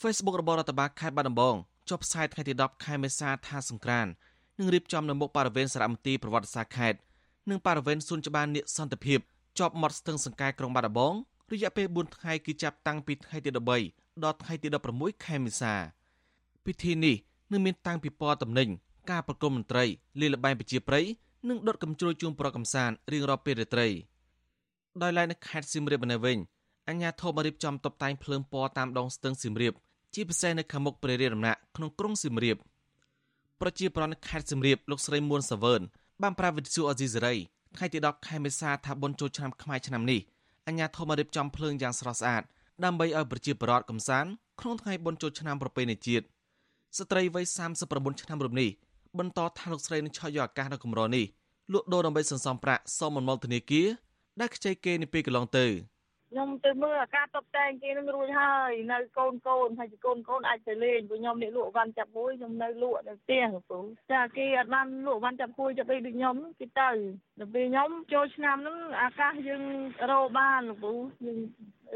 [0.00, 1.56] Facebook របស់រដ្ឋបាលខេត្តបាត់ដំបង
[1.88, 4.06] ចុះផ្សាយថ្ងៃទី10ខែមេសាថាសង្ក្រាន
[4.60, 6.98] នឹងរៀបចំនៅមុខបរិវេណសារមន្ទីរប្រវត្តិសាស្ត្រខេត្ត
[7.50, 9.20] និងបរិវេណសួនច្បារនៀកសន្តិភាព
[9.58, 11.14] ជាប់មាត់ស្ទឹងសង្កែក្រុងបាត់ដំបង
[11.52, 13.50] រយៈពេល4ថ្ងៃគឺចាប់តាំងពីថ្ងៃទី
[13.86, 15.74] 13ដល់ថ្ងៃទី16ខែមេសា
[16.64, 17.16] ពិធីនេះ
[17.52, 18.70] នឹងមានតាំងពីពណ៌តំណែង
[19.10, 19.84] ការប្រគំមន្ត្រី
[20.20, 21.04] លេលបែងប្រជាប្រិយ
[21.48, 23.88] និងដុតកំជ្រួយជូនប្រកំសានរៀងរាល់ពេលរាត្រី
[25.02, 26.38] ដោយឡែកនៅខេត្តសៀមរាបនៅវិញ
[26.88, 29.74] អញ្ញាធមរៀបចំតុបតែងភ្លើងពណ៌តាមដងស្ទឹងសៀមរាប
[30.14, 32.56] ជាពិសេសនៅខាងមុខព្រះរាជដំណាក់ក្នុងក្រុងសៀមរាប
[33.60, 35.80] ប្រជាប្រដ្ឋនៅខេត្តសៀមរាបលោកស្រីមួនសាវើន
[36.22, 37.34] បានប្រាប់វិទ្យុអេស៊ីសេរី
[37.76, 40.20] ថ្ងៃទី10ខែមេសាថាបុណ្យចូលឆ្នាំខ្មែរឆ្នាំនេះ
[40.66, 42.42] អញ្ញាធមរៀបចំភ្លើងយ៉ាងស្រស់ស្អាត
[42.84, 46.24] ដើម្បីឲ្យប្រជាពលរដ្ឋកំសាន្តក្នុងថ្ងៃបុណ្យចូលឆ្នាំប្រពៃណីជាតិ
[46.98, 47.44] ស្ត្រីវ័យ
[47.82, 48.70] 39ឆ្នាំរូបនេះ
[49.18, 51.24] បន្តថាលោកស្រីនឹងឆក់យកឱកាសដ៏កម្រនេះ
[51.72, 53.88] លក់ដូរដើម្បីសន្សំប្រាក់សមមលធនាគារ
[54.40, 55.66] ដែលខ្ចីគេនាពេលកន្លងទៅ
[56.32, 63.78] ខ្ញុំទៅមើលអាការតបតែងគេនឹងរួចហើយនៅកូនកូនហើយកូនកូនអាចទៅលេងព្រោះខ្ញុំនេះលក់វ៉ាន់ចាប់មួយខ្ញុំនៅលក់នៅផ្ទះពូ
[64.12, 66.90] ចាគេអត់បានលក់វ៉ាន់ចាប់មួយចាប់អីដូចខ្ញុំគេទៅ
[67.40, 69.62] ដល់ពេលខ្ញុំចូលឆ្នាំហ្នឹងអាកាសយើង
[70.10, 70.92] រោបានពូ
[71.26, 71.38] យើង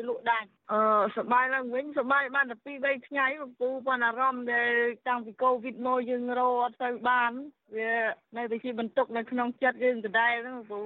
[0.09, 0.81] លក់ដាច់អឺ
[1.17, 3.27] សបាយឡើងវិញសបាយបានតែ2 3ថ្ងៃ
[3.61, 4.73] ពូប៉ុន្តែអារម្មណ៍ដែល
[5.09, 7.33] តាំងពីកូវីដមកយើងរោអត់ទៅបាន
[7.77, 7.93] វា
[8.37, 10.81] នៅតែជាបន្ទុកនៅក្នុងចិត្តយើងដដែលហ្នឹងពូ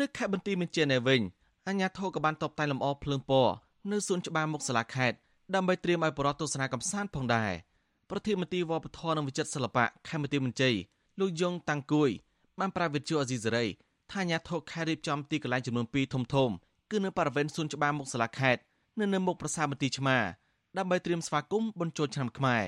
[0.00, 1.22] នៅខេត្តបន្ទាយមានជ័យនៅវិញ
[1.68, 3.52] អាជ្ញាធរក៏បានតបតែលម្អភ្លើងពណ៌
[3.92, 5.16] នៅសួនច្បារមុខសាលាខេត្ត
[5.54, 7.52] ដើម្បីត្រៀមឲ្យបរិវត្តទស្សនាកំសាន្តផងដែរ
[8.10, 10.70] ប្រធានមន្ត្រីវប្បធម៌និងវិចិត្រសិល្បៈខេមរៈមន្ត្រី
[11.20, 12.10] លោកយងតាំងគួយ
[12.58, 13.66] បានប្រាវិទ្យាអេស៊ីសេរី
[14.10, 16.50] ថាអាជ្ញាធរខេត្តរៀបចំទីកន្លែងចំនួន2ធំធំ
[16.90, 18.60] គឺនៅបរិវេណសួនច្បារមុខសាលាខេត្ត
[18.98, 20.18] និងនៅមុខប្រាសាទមន្ទីរឆ្មា
[20.78, 22.64] ដើម្បីត្រៀមស្វាគមន៍បុណ្យចូលឆ្នាំខ្មែរ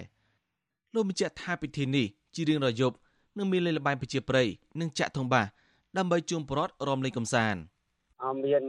[0.94, 2.96] លោកបញ្ជាក់ថាពិធីនេះជារៀងរាល់យប់
[3.38, 4.48] នឹងមានលេងល្បែងប្រជាប្រិយ
[4.80, 5.46] និងចាក់ធំបាស
[5.96, 7.60] ដើម្បីជួមប្រត់រំលេងកំសាន្ត
[8.43, 8.63] មាន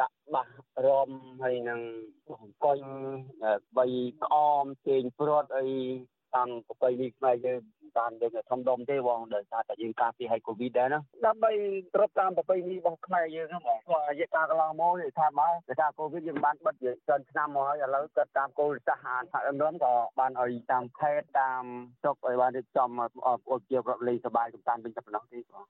[0.00, 0.48] ដាក់ បាស
[0.86, 1.08] រំ
[1.42, 1.80] ហើយនឹង
[2.30, 2.78] អង្គុយ
[3.76, 3.86] បី
[4.22, 5.68] ក្អមជេងព្រាត់អី
[6.34, 7.60] តាមប្រពៃណីខ្មែរយើង
[7.98, 11.52] តាមយើងធំដុំទេបងដោយសារតែយើងការពារឲ្យកូវីដដែរណាដើម្បី
[11.94, 21.62] ត្រប់តាមប្រពៃណីរបស់ខ្មែរយើងហ្នឹងបងព្រោះរយៈកាលកន្លងមកនេះថាមកដោយសារកូវីដយើងបានបិទយើងច្រើនឆ្នាំមកហើយឥឡូវគាត់តាមគោលសាសន៍អានរំក៏បានឲ្យតាមខេត្តតាម
[22.02, 23.02] ស្រុកឲ្យបានរៀបចំអ
[23.58, 25.64] ត់ជាប្រលេងសบายកំសាន្តវិញតែប៉ុណ្ណោះទេបង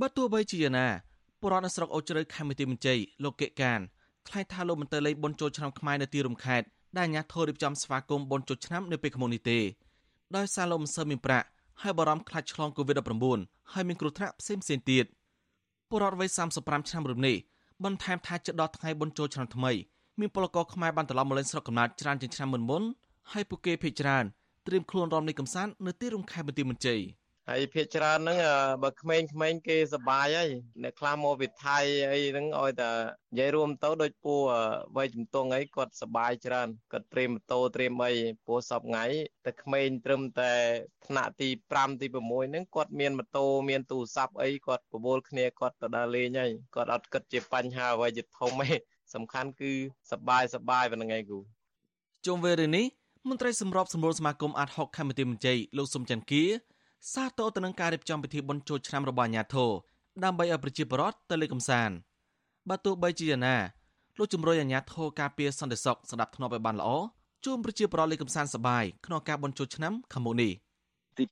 [0.00, 1.09] បើទោះបីជាយ៉ា
[1.41, 3.79] ងណាបុរដ្ឋនៅស្រុកអូជ្រៅខេមរៈមន្ជ័យលោកកេកាន
[4.27, 6.65] ថ្លែងថាលោកមិនទៅលេងបុណ្យចូលឆ្នាំខ្មែរនៅទីរំខេត្ត
[6.97, 9.59] ដែលអាជ្ញាធររៀបចំស្វាគមន៍បុណ្យចូលឆ្នាំនៅពេលខាងមុខនេះទេ
[10.35, 11.47] ដោយសារលោកមិនសូវមានប្រាក់
[11.81, 15.05] ហើយបារម្ភខ្លាចឆ្លង COVID-19 ហើយមានគ្រោះថ្នាក់ផ្សេងផ្សេងទៀត
[15.89, 17.35] ពលរដ្ឋវ័យ35ឆ្នាំរូបនេះ
[17.83, 19.71] បន្ថែមថាជិតដល់ថ្ងៃបុណ្យចូលឆ្នាំថ្មី
[20.19, 22.83] មានពលករខ្មែរបានត្រឡប់មកលេងស្រុកកំណើតច្រើនជាងឆ្នាំមុនមុន
[23.31, 24.25] ហើយពួកគេភ័យច្រើន
[24.67, 26.99] ត្រៀមខ្លួនរំលឹកកំសាន្តនៅទីរំខែបន្ទាយមន្ជ័យ។
[27.49, 28.37] ហើយភាកច្រើនហ្នឹង
[28.83, 30.49] បើក្មេងៗគេសបាយហើយ
[30.83, 32.91] អ្នកខ្លះមកវិថ័យអីហ្នឹងឲ្យតែ
[33.31, 34.35] និយាយរួមទៅដូចពូ
[34.97, 38.13] វ័យជំទង់អីគាត់សបាយច្រើនគាត់ត្រៀមម៉ូតូត្រៀមអី
[38.45, 39.05] ព្រោះសពថ្ងៃ
[39.45, 40.53] តែក្មេងត្រឹមតែ
[41.07, 48.77] ថ្នាក់ទី5ទី6ហ្នឹងគាត់មានម៉ូតូមានទូរស័ព្ទអីគាត់ប្រមូលគ្នាគាត់ទៅដើរលេងហើយគាត់អត់គិតជាបញ្ហាអ្វីជាធំទេ
[49.13, 49.71] សំខាន់គឺ
[50.11, 51.39] សបាយសបាយប៉ុណ្្នឹងឯងគូ
[52.25, 52.85] ជុំវិញរឿងនេះ
[53.29, 56.45] មន្ត្រីសម្របសម្រួលសមាគមអាត់ហុកខេមរៈមន្ជ័យលោកសុំច័ន្ទគា
[57.09, 59.69] សាទរទៅនឹងការរៀបចំពិធីបុណ្យចូលឆ្នាំរបស់អាញាធរ
[60.23, 61.95] ដើម្បីឲ្យប្រជាពលរដ្ឋទៅលេងកម្សាន្ត
[62.69, 63.55] បើទោះបីជាយ៉ាងណា
[64.17, 66.89] លោកជំរុញអាញាធរការពារសន្តិសុខស្ដាប់ធ្នាប់ឲ្យបានល្អ
[67.45, 70.51] ជូនប្រជាពលរដ្ឋលេងកម្សាន្តសប្បាយក្នុងការបុណ្យចូលឆ្នាំខាងមុខនេះ។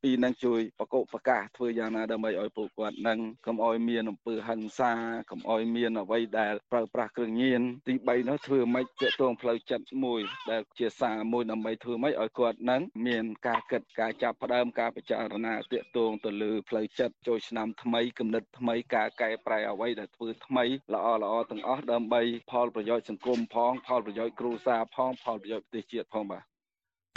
[0.03, 4.91] ទី2នឹងជួយបកបកាសធ្វើយ៉ាងណាដើម្បីឲ្យពួកគាត់នឹងកុំឲ្យមានអំពើហិង្សា
[5.29, 10.21] កុំឲ្យមានអ្វីដែលប្រើប្រាស់គ្រឿងញៀនទី3នោះធ្វើម៉េចទាក់ទងផ្លូវចិត្តមួយ
[10.51, 22.21] ដែលជាសារមួយដើម្បីធ្វើម៉េចឲ្យគាត់នឹងមានការគិតការចាប់ផ្ដើមការពិចារណាទាក់ទងទៅលើផ្លូវចិត្តចូលឆ្នាំថ្មីគំនិតថ្មីការកែប្រែអ្វីដែលធ្វើថ្មីល្អល្អទាំងអស់ដើម្បី
[22.51, 26.43] ផលប្រយោជន៍សង្គមផងផលប្រយោជន៍គ្រួសារផងផលប្រយោជន៍ប្រទេសជាតិផងបាទ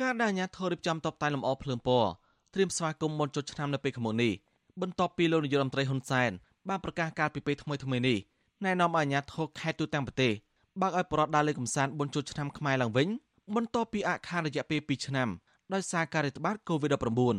[0.03, 2.11] ការដែលអាញាធររៀបចំតបតែលម្អភ្លើងពណ៌
[2.55, 4.33] ត្រៀមស្វាគមន៍មុនចុចឆ្នាំនៅពេលខាងមុខនេះ
[4.81, 6.31] បន្ទាប់ពីលោកនាយករដ្ឋមន្ត្រីហ៊ុនសែន
[6.69, 8.19] បានប្រកាសការពីពេលថ្មីថ្មីនេះ
[8.65, 10.33] ណែនាំឲ្យអាជ្ញាធរខេត្តទូទាំងប្រទេស
[10.81, 13.09] បើកឲ្យបរិវត្តដើរលេងកម្សាន្តបុណ្យចូលឆ្នាំខ្មែរឡើងវិញ
[13.55, 15.29] បន្ទាប់ពីអាខានរយៈពេល2ឆ្នាំ
[15.75, 17.37] ដោយសារការរាតត្បាត COVID-19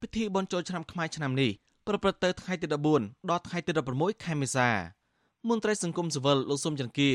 [0.00, 1.50] ពិធីបុណ្យចូលឆ្នាំខ្មែរឆ្នាំនេះ
[1.86, 2.66] ប្រព្រឹត្តទៅថ្ងៃទី
[2.98, 4.68] 14ដល់ថ្ងៃទី16ខែមេសា
[5.48, 7.10] មន្ត្រីសង្គមស៊ីវិលលោកសុំចន្ទគា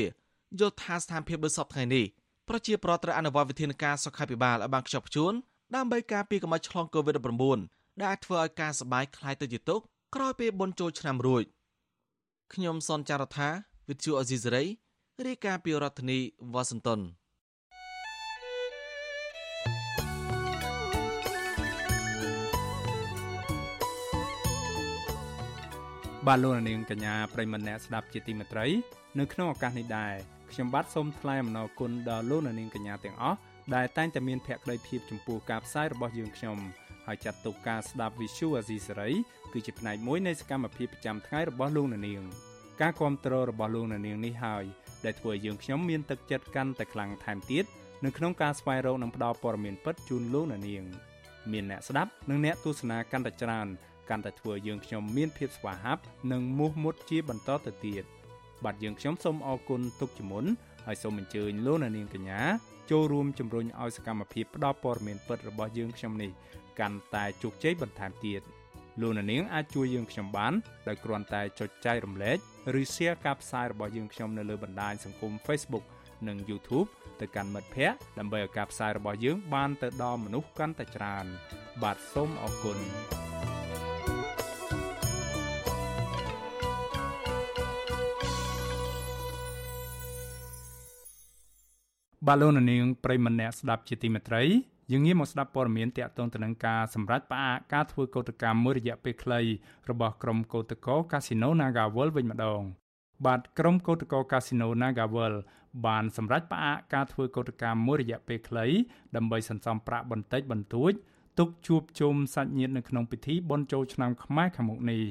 [0.60, 2.04] យល់ថាស្ថានភាពដូចសពថ្ងៃនេះ
[2.48, 5.32] ប្រជាប្រដ្ឋត្រូវអនុវត្តវិធានការសុខាភិបាលឲ្យបានខ្ជាប់ខ្ជួន
[5.75, 7.59] ដើម្បីការពារកុំឲ្យឆ្លង COVID-19
[7.99, 9.81] ដែលអាចធ្វើឲ្យការសបាយคล้ายទៅជាទុក
[10.15, 11.43] ក្រោយពេលបុណ្យចូលឆ្នាំរួច
[12.53, 13.49] ខ្ញុំសនចាររថា
[13.89, 14.63] វិទ្យុអេស៊ីសេរី
[15.25, 16.19] រាយការណ៍ពីរដ្ឋធានី
[16.53, 17.01] វ៉ាស៊ីនតោន
[26.27, 28.65] បាទលោកនាងកញ្ញាប្រិមម្នាក់ស្ដាប់ជាទីមេត្រី
[29.19, 30.13] នៅក្នុងឱកាសនេះដែរ
[30.51, 33.37] ខ្ញុំបាទសូមថ្លែងអំណរគុណដល់លោកនាងកញ្ញាទាំងអស់
[33.74, 36.58] ដែលតែងតែមានភក្ដីភាពចំពោះការផ្សាយរបស់យើងខ្ញុំ
[37.06, 39.10] ហើយចាត់ទុកការស្ដាប់ Visual Asia សេរី
[39.52, 42.22] គឺជាផ្នែកមួយនៃសកម្មភាពប្រចាំថ្ងៃរបស់លោកអ្នកនាង
[42.80, 44.64] ការគ្រប់គ្រងរបស់លោកអ្នកនាងនេះហើយ
[45.04, 47.64] ដែលធ្វើឲ្យយើងខ្ញុំមានទឹកចិត្តកាន់តែខ្លាំងថែមទៀត
[48.04, 50.84] នៅក្នុងការស្វែងរកនិងផ្តល់ព័ត៌មានពិតជូនលោកអ្នកនាង
[51.52, 53.66] មានអ្នកស្ដាប់និងអ្នកទស្សនាកាន់តែច្រើន
[54.10, 56.02] កាន់តែធ្វើយើងខ្ញុំមានភាពស្វាហាប់
[56.32, 58.04] និងមោះមុតជាបន្តទៅទៀត
[58.64, 60.44] បាទយើងខ្ញុំសូមអរគុណទុកជាមុន
[60.86, 62.40] ហើយសូមអញ្ជើញលោកអ្នកនាងកញ្ញា
[62.90, 66.30] ចូលរួមជំរុញឲ្យសកម្មភាពផ្តល់ព័ត៌មានពិតរបស់យើងខ្ញុំនេះ
[66.80, 68.40] កាន់តែជោគជ័យបន្ថែមទៀត
[69.00, 70.52] លោកអ្នកនាងអាចជួយយើងខ្ញុំបាន
[70.88, 72.36] ដោយគ្រាន់តែចុចចែករំលែក
[72.80, 75.84] ឬ Share ការផ្សាយរបស់យើងខ្ញុំនៅលើបណ្ដាញសង្គម Facebook
[76.28, 76.88] និង YouTube
[77.20, 81.26] ទៅកាន់មិត្តភ័ក្តិដើម្បីឲ្យការផ្សាយរបស់យើងបានទៅដល់មនុស្សកាន់តែច្រើន
[81.82, 82.78] បាទសូមអរគុណ
[92.28, 94.42] បាទលោកនាងប្រិមម្នាក់ស្ដាប់ជាទីមេត្រី
[94.92, 99.40] យើងងាកមកស្ដាប់ព័ត៌មានតាក់ទងទៅនឹងការសម្រេចផ្អាកការធ្វើកោតកម្មមួយរយៈពេលខ្លី
[99.90, 102.62] របស់ក្រុមកោតក្រកាស៊ីណូ Nagawal វិញម្ដង
[103.26, 105.34] បាទក្រុមកោតក្រកាស៊ីណូ Nagawal
[105.86, 108.66] បានសម្រេចផ្អាកការធ្វើកោតកម្មមួយរយៈពេលខ្លី
[109.16, 110.92] ដើម្បីសន្សំប្រាក់បន្តិចបន្តួច
[111.38, 115.02] ទុកជួបជុំសាច់ញាតិនៅក្នុងពិធីបុណ្យចូលឆ្នាំខ្មែរខាងមុខនេះ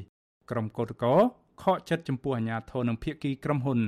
[0.49, 1.11] ក្រុមកោតក្រ
[1.63, 3.79] ខកចិត្តចំពោះអាញាធរនិងភៀកគីក្រុមហ៊ុន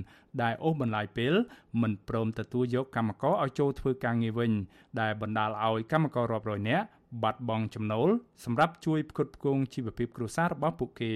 [0.41, 1.33] ដែលអូសបន្លាយពេល
[1.81, 4.51] មិនព្រមទទួលយកកម្មករឲ្យចូលធ្វើការងារវិញ
[5.01, 6.85] ដែលបណ្ដាលឲ្យកម្មកររាប់រយនាក់
[7.23, 8.09] បាត់បង់ចំណូល
[8.45, 11.13] សម្រាប់ជួយផ្គត់ផ្គង់ជីវភាពគ្រួសាររបស់ពួកគេ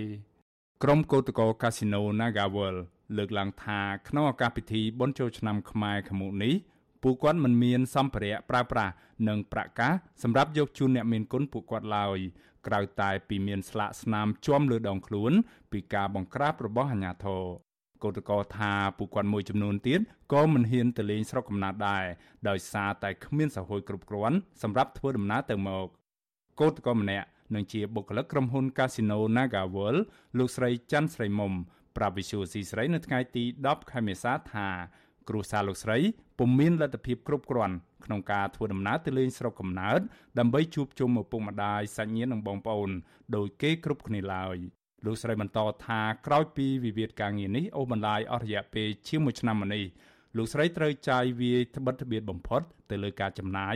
[0.83, 2.75] ក្រុមកោតក្រកាស៊ីណូ Nagawal
[3.17, 6.53] លើកឡើងថាក្នុងឱកាសពិធីបុណ្យចូលឆ្នាំខ្មែរខាងមុខនេះ
[7.03, 8.93] ពួកគាត់មិនមានសម្ភារៈប្រើប្រាស់
[9.27, 12.19] និងប្រាក់កាសសម្រាប់យកជូនអ្នកមានគុណពួកគាត់ឡើយ
[12.67, 15.31] ក្រៅតែពីមានស្លាកស្នាមជាំលើដងខ្លួន
[15.71, 17.43] ពីការបង្ក្រាបរបស់អាជ្ញាធរ
[18.03, 19.99] កោតក្រថាពួកគាត់មួយចំនួនទៀត
[20.33, 22.05] ក៏មិនហ៊ានទៅលេងស្រុកកំណើតដែរ
[22.49, 25.87] ដោយសារតែគ្មានសហគគ្រប់គ្រាន់សម្រាប់ធ្វើដំណើរទៅមក
[26.61, 29.99] កោតក្រម្នាក់នឹងជាបុគ្គលិកក្រុមហ៊ុន Casino NagaWorld
[30.37, 31.53] លោកស្រីច័ន្ទស្រីមុំ
[31.97, 34.67] ប្រាប់វិសុយស៊ីស្រីនៅថ្ងៃទី10ខែមេសាថា
[35.29, 35.97] គ្រួសារលោកស្រី
[36.39, 39.99] ពុំមានលទ្ធភាពគ្រប់គ្រាន់ក្នុងការធ្វើដំណើរទៅលេងស្រុកកំណើត
[40.39, 42.89] ដើម្បីជួបជុំឪពុកម្ដាយសាច់ញាតិនិងបងប្អូន
[43.35, 44.57] ដោយគេគ្រប់គ្នាឡើយ
[45.05, 49.85] លោកស្រីបន្តថាក្រោយពីវិវាទការងារនេះអូបន្លាយអស់រយៈពេលជាង1ឆ្នាំមកនេះ
[50.37, 53.75] លោកស្រីត្រូវចាយវាយត្បិតត្បៀតបំផុត ទៅលើការចំណាយ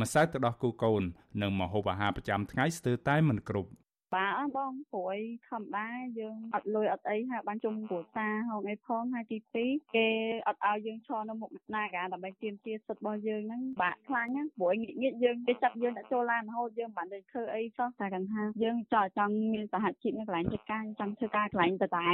[0.00, 1.02] ម្សៅទៅដោះគូកូន
[1.42, 3.70] និងម្ហូបអាហារប្រចាំថ្ងៃស្ទើរតែមិនគ្រប់
[4.14, 5.88] បាទអស់បងព្រួយធម្មតា
[6.18, 10.06] យើងអត់លុយអត់អីហើយបានជុំគ្រួសារហងអីផងហើយទី2គេ
[10.48, 22.10] អត់ឲ្យយើងឈរនៅមុខណាកាដើម្បីទាមទារសិទ្ធិរបស់យើងហ្នឹងបាក់ខ្លាញ់ណាព្រួយងាកងាកយើងគេចាប់យើងដាក់ចូលឡានរហូតយើងមិនបានធ្វើអីសោះតែគាត់ថាយើងចង់ចង់មានសហជីពនៅកន្លែងធ្វើការចង់ធ្វើការកន្លែងតតែ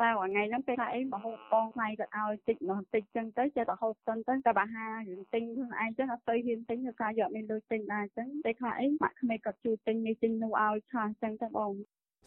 [0.00, 11.72] តែថ្ងៃហ្នឹងពេលថាអីមកហូបបងថ្ងៃគាត់ឲ្យតិចនោះតិចចឹងទៅចេះតែហូបសិនទៅតែបើហារឿងទិញខ្លួនឯងចឹងអត់ទៅហ៊ានទិញទៅការយកមានលុយទិញដែរចឹងតែខ្លះអីម៉ាក់ក្មេកគាត់ជួយទិញនេះទិញនោះឲ្យឆាចឹងទៅបង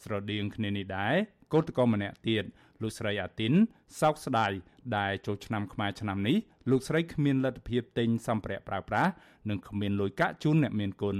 [0.04, 1.16] ស្រដៀងគ្នានេះដែរ
[1.54, 2.44] កូនតកម្នាក់ទៀត
[2.82, 3.54] លោកស្រីអាទីន
[4.02, 4.52] សោកស្ដាយ
[4.98, 6.38] ដែលចូលឆ្នាំខ្មែរឆ្នាំនេះ
[6.70, 9.12] លោកស្រីគ្មានលទ្ធភាពទិញសម្ភារៈប្រើប្រាស់
[9.50, 11.18] និងគ្មានលុយកាក់ជូនអ្នកមានគុណ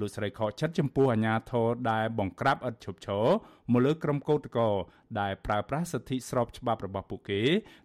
[0.00, 3.26] លោកស្រីខកចិត្តចំពោះអាញាធរដែលបង្ក្រាបឥតឈប់ឈរ
[3.72, 4.74] មកលើក្រុមកោតក្រ
[5.20, 7.42] ដែលប្រើប្រាស់សិទ្ធិស្របច្បាប់របស់ពួកគេ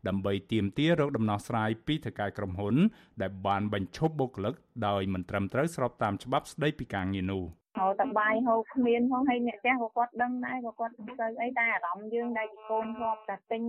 [0.07, 2.75] ដើម្បីទាមទាររកដំណោះស្រាយពីថៅកែក្រុមហ៊ុន
[3.21, 4.53] ដែលបានបញ្ឈប់បុគ្គលិក
[4.87, 13.63] ដោយមិនត្រឹមត្រូវស្របតាមច្បាប់ស្តីពីការងារនោះ ហៅតែបាយហូបគ្មានផងហើយអ្នកផ្ទះក៏គាត់ដឹងដែរក៏គាត់មិនទៅអីតែអារម្មណ៍យើងដែលជាកូនធ្លាប់តែទិញ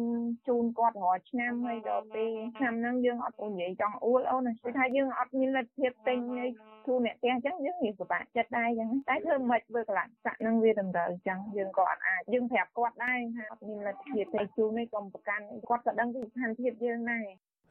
[0.49, 6.47] ជូនគាត់រាល់ឆ្នាំហើយដល់ពេលឆ្នាំហ្នឹងយើងអត់និយាយចង់អួលអូនគឺថាយើងអត់មានលទ្ធភាពទិញនៃ
[6.87, 17.27] គ្រូអ្នកផ្ទះអញ្ចឹងយើងមានពិបាកចិត្តដែរអញ្ចឹងតែធ្វើមិនធ្វើកន្លះសាក់ហ្នឹងវាតម្រូវអញ្ចឹងយើងក៏អត់អាចយើងប្រាប់គាត់ដែរថាអត់មានលទ្ធភាពទៅជូននេះក៏ប្រកាន់គាត់ក៏ដឹងពីស្ថានភាពយើងដែរ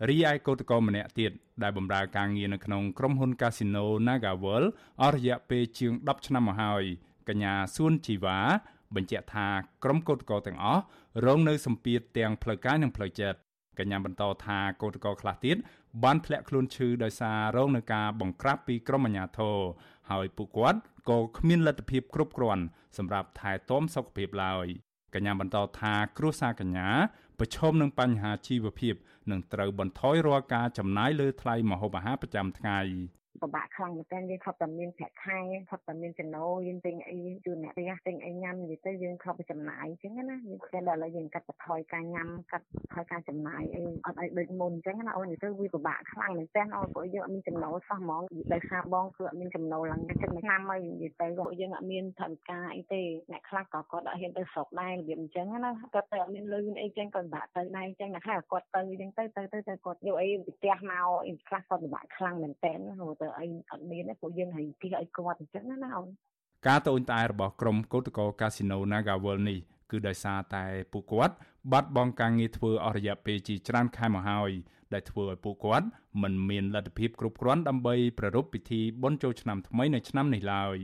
[0.09, 1.31] រីឯកោតក្រម្នាក់ទៀត
[1.63, 4.67] ដែលបម្រើការងារនៅក្នុងក្រុមហ៊ុន Casino NagaWorld
[5.01, 6.83] អស់រយៈពេលជាង10ឆ្នាំមកហើយ
[7.29, 8.39] កញ្ញាសួនជីវ៉ា
[8.95, 9.47] បញ្ជាក់ថា
[9.83, 10.81] ក្រុមកោតក្រទាំងអស់
[11.25, 13.39] រងនៅសម្ពាធទាំងផ្លូវកាយនិងផ្លូវចិត្ត
[13.79, 15.57] កញ្ញាបន្តថាកោតក្រខ្លះទៀត
[16.03, 19.57] បានធ្លាក់ខ្លួនឈឺដោយសាររងនឹងការបង្ក្រាបពីក្រុមអាជ្ញាធរ
[20.11, 20.79] ហើយពួកគាត់
[21.09, 22.63] ក៏គ្មានលទ្ធភាពគ្រប់គ្រាន់
[22.97, 24.65] សម្រាប់ថែទាំសុខភាពឡើយ
[25.13, 26.89] កញ្ញាបន្តថាគ្រួសារកញ្ញា
[27.39, 28.93] ប្រឈមនឹងបញ្ហាជីវភាព
[29.31, 32.79] និងត្រូវបន្ថយរាល់ការចំណាយលើថ្លៃម្ហូបអាហារប្រចាំថ្ងៃ
[33.43, 35.39] ពិបាកខ្លាំងមែនទែនយើងខប់តែមានប្រាក់ខែ
[35.71, 48.21] ខប់តែមានចំណូលយើងទិញអីជូនអ្នកផ្ទះទិញអីញ៉ាំនិយាយទៅយើងខប់ទៅចំណាយអញ្ចឹងណាយើងតែដល់ឥឡូវយើងកាត់បន្ថយការញ៉ាំកាត់បន្ថយការចំណាយអីអត់ឲ្យដូចមុនអញ្ចឹងណាអូននិយាយទៅវាពិបាកខ្លាំងមែនទែនអូនព្រោះយើងអត់មានចំណូលសោះហ្មង
[48.53, 51.27] ដោយសារបងគឺអត់មានចំណូលឡើងចិត្តមួយឆ្នាំហើយនិយាយទៅ
[51.59, 53.01] យើងអត់មានថវិកាអីទេ
[53.31, 66.09] អ្នកខ្លះក៏គាត់អត់ហ៊ានទៅស្រុកដែររបៀបអញ្ចឹងណាគាត់ទៅអត់មានលុយមានអីចឹងគាត់ពិបាកទៅដែរអញ្ចឹងអ្នកខ្លះគាត់ទៅអញ្ចឹងទៅទៅទៅគាត់យកអីពីផ្ទះមកអីខ្លះគាត់ពិបាកខ្លាំងមែនទែនហៅទៅអីអត់មានណាពួកយើងហើយពីឲ្យគាត់អញ្ចឹងណាអូន
[66.67, 69.59] ការត្អូញត្អែរបស់ក្រុមកោតក្រកាស៊ីណូ Nagawal នេះ
[69.91, 71.35] គឺដោយសារតែពួកគាត់
[71.71, 74.51] បាត់បង់ការងារធ្វើអស់រយៈពេលជាច្រើនខែមកហើយ
[74.93, 75.87] ដែលធ្វើឲ្យពួកគាត់
[76.21, 80.77] មិនមានលទ្ធភាពគ្រប់គ្រាន់ដើម្បីប្រារព្ធពិធីបុណ្យចូលឆ្នាំថ្មីនៅឆ្នាំនេះឡើយ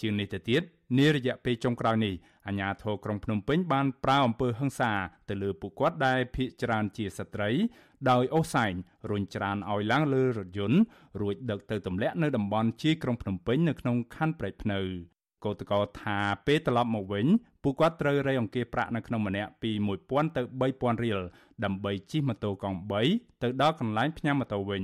[0.00, 0.62] ជាងនេះទៅទៀត
[0.98, 2.14] នារយៈពេលចុងក្រោយនេះ
[2.46, 4.92] អាជ្ញាធរក្រុងភ្នំពេញបានប្រើអំពើហិង្សា
[5.28, 7.50] ទៅលើពួកគាត់ដែលភ័យច្រើនជាស្ត្រី
[8.10, 8.72] ដោយអូសែង
[9.10, 10.80] រុញច្រានឲ្យឡើងលើរថយន្ត
[11.20, 14.80] រួចដឹកទៅទម្លាក់នៅតំបន់ជាយក្រុងភ្នំពេញនៅក្នុងខណ្ឌព្រែកភ្នៅ
[15.44, 17.26] កោតកោថាពេលត្រឡប់មកវិញ
[17.62, 19.70] ពួកគាត់ត្រូវរៃអង្គាសប្រាក់នៅក្នុងម្នាក់ពី
[20.04, 21.18] 1000ទៅ3000រៀល
[21.64, 22.78] ដើម្បីជិះម៉ូតូកង់
[23.10, 24.82] 3ទៅដល់កន្លែងផ្ញើម៉ូតូវិញ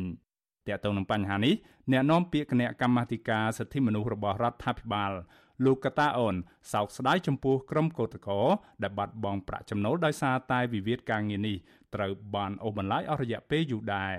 [0.69, 1.55] តើតើនឹងបញ្ហានេះ
[1.93, 5.13] អ្នកនាំពាក្យគណៈកម្មាធិការសិទ្ធិមនុស្សរបស់រដ្ឋាភិបាល
[5.65, 6.35] លោកកតាអូន
[6.73, 8.47] សោកស្ដាយចំពោះក្រុមកោតក្រ
[8.83, 11.57] ដែលបាត់បង់ប្រាក់ចំណូលដោយសារតែវិវាទការងារនេះ
[11.95, 14.15] ត្រូវបានអូសបន្លាយអស់រយៈពេលយូរដែរ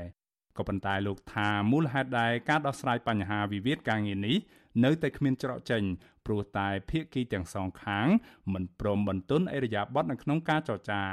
[0.57, 4.37] ក៏ប៉ុន្តែលោកថាមូលហេតុដែលការដោះស្រាយបញ្ហាវិវាទការងារនេះ
[4.85, 5.83] នៅតែគ្មានច្រកចេញ
[6.25, 8.07] ព្រោះតែភាគីទាំងសងខាង
[8.53, 11.03] មិនព្រមបន្ទន់អេរយាប័តនៅក្នុងការចរចា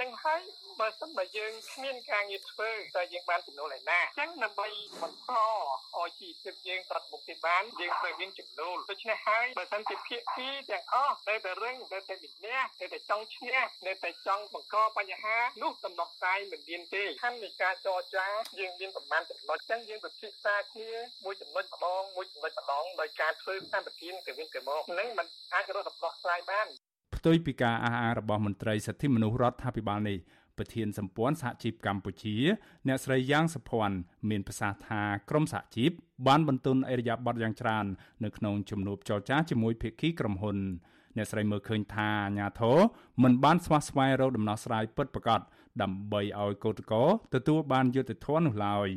[0.00, 0.40] ចឹងហើយ
[0.80, 4.68] បើសិនបើយើងគ្មានការងារធ្វើតើយើងបានចំណូលឯណាអញ្ចឹងដើម្បី
[5.02, 5.32] បន្ត
[5.98, 18.26] ឲ្យជីវភាពយើងប្រត់មុខទៅបានយើងត្រូវមានចំណូលដូច្នេះហើយបើសិនជាភាគីទាំងអស់នៅតែរឹងនៅតែវិន័យនៅតែចង់ឈ្នះនៅតែចង់បង្កបញ្ហានោះដំណោះស្រាយមិនមានទេខណ្ឌនៃការចរចា
[18.58, 20.90] យើងមានប្រមាណចំណុចអញ្ចឹងយើងពិភាក្សាគ្នា
[21.24, 26.68] មួយចំណុចម្ដងមួយចំណុចម្ដងដោយការធ្វើសម្បទានទៅវិញទៅមកនឹងมันអាចរកដំណោះស្រាយបាន
[27.16, 30.18] ផ្ទុយពីការអះអាងរបស់មន្ត្រីសិទ្ធិមនុស្សរដ្ឋាភិបាលនេះ
[30.58, 32.36] ប្រធានសម្ព័ន្ធសហជីពកម្ពុជា
[32.88, 33.96] អ្នកស្រីយ៉ាងសុភ័ណ្ឌ
[34.30, 35.90] មានប្រសាសន៍ថាក្រមសហជីព
[36.26, 37.86] បានបន្ទន់អេរយាប័តយ៉ាងច្រើន
[38.24, 40.58] នៅក្នុងជំនួបចរចាជាមួយភាគីក្រុមហ៊ុន
[41.16, 42.78] អ្នកស្រីមើលឃើញថាអាញាធរ
[43.22, 45.40] មិនបានស្វះស្វែងរកដំណោះស្រាយពិតប្រាកដ
[45.82, 48.88] ដើម្បីឲ្យកោតក្រទទួលបានយុត្តិធម៌នោះឡើយ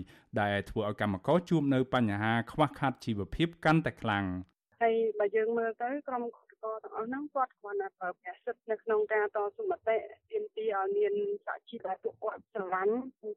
[0.42, 4.26] ដែលធ្វើឲ្យកម្មករជួបនៅបញ្ហាខ្វះខាតជីវភាពកាន់តែខ្លាំង
[4.82, 6.24] ហើយបើយើងមើលទៅក្រុម
[6.64, 9.98] ករទាំងអស់ហ្នឹងគាត់គ្រាន់តែប្រើប្រាស់សិទ្ធិនៅក្នុងការតស៊ូមតិ
[10.32, 11.14] ទាមទារឲ្យមាន
[11.46, 12.96] សហជីពដែលពួកគាត់ស្រឡាញ់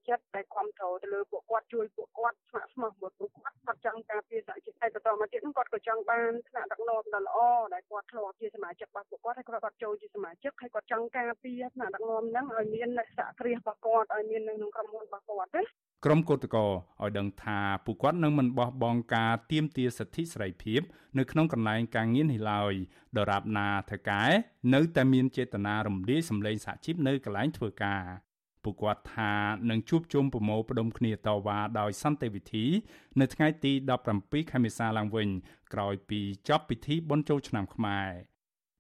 [0.09, 7.39] ចិត្តដែលគ្រប់គ្រងទៅលើពួកគាត់ជួយពួកគាត់ស្ម័គ្រស្មោះមកពួកគាត់គាត់ចង់ការពារសហជីពហើយបន្តមកទៀតហ្នឹងគាត់ក៏ចង់បានថ្នាក់ដឹកនាំដ៏ល្អ
[7.75, 15.63] ដែលគាត់ធ្លាប់ជាសមាជិករបស់ពួកគាត់ហើយគាត់គាត់ចូលជាសមាជិកហើយគាត់ចង់ការពារថ្នាក់ដឹកនាំហ្នឹងឲ្យមានសហគ្រាសរបស់គាត់ឲ្យមាននៅក្នុងក្រុមហ៊ុនរបស់គាត់ណា
[16.05, 20.81] ក្រុមកោតក្រឲ្យដឹងថាពួកគាត់នឹងមិនបោះបង់ការទាមទារសិទ្ធិសេរីភាព
[21.19, 22.75] នៅក្នុងកន្លែងការងារនេះឡើយ
[23.19, 24.23] ដរាបណាថកែ
[24.75, 28.03] នៅតែមានចេតនារំលាយសម្លេងសហជីពនៅកន្លែងធ្វើការ
[28.64, 29.33] ពួកគាត់ថា
[29.71, 32.67] នឹងជួបជុំប្រមូលផ្ដុំគ្នាតវ៉ាដោយសន្តិវិធី
[33.21, 33.73] នៅថ្ងៃទី
[34.12, 35.29] 17ខែមេសាឡើងវិញ
[35.73, 38.11] ក្រោយពីចប់ពិធីបុណ្យចូលឆ្នាំខ្មែរ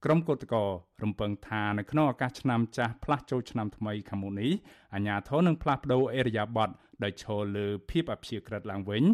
[0.04, 0.60] ក្រុមកោតក្រ
[1.02, 4.52] រំពឹងថានៅក្នុងឱកាសឆ្នាំចាស់ផ្លាស់ចូលឆ្នាំថ្មីខាងមុខនេះ
[4.94, 6.70] អាជ្ញាធរនឹងផ្លាស់ប្តូរអេរយាប័ត
[7.04, 9.04] ដោយឈលលើភាពអព្យាក្រឹតឡើងវិញ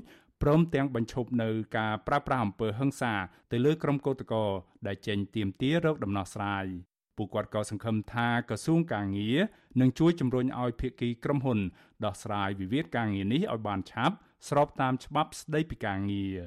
[0.42, 1.48] ព្រមទាំងបញ្ឈប់នៅ
[1.78, 3.12] ការប្រើប្រាស់អំពើហិង្សា
[3.52, 4.50] ទៅលើក្រុមកោតក្រ
[4.86, 6.66] ដែលចេញទាមទាររកដំណោះស្រាយ
[7.16, 9.38] ពួកគាត់ក៏សង្ឃឹមថាក្រសួងកាងារ
[9.80, 11.58] នឹងជួយជំរុញឲ្យភាគីក្រុមហ៊ុន
[12.04, 14.14] ដោះស្រាយវិវាទការងារនេះឲ្យបានឆាប់
[14.48, 16.38] ស្របតាមច្បាប់ស្តីពីការងារ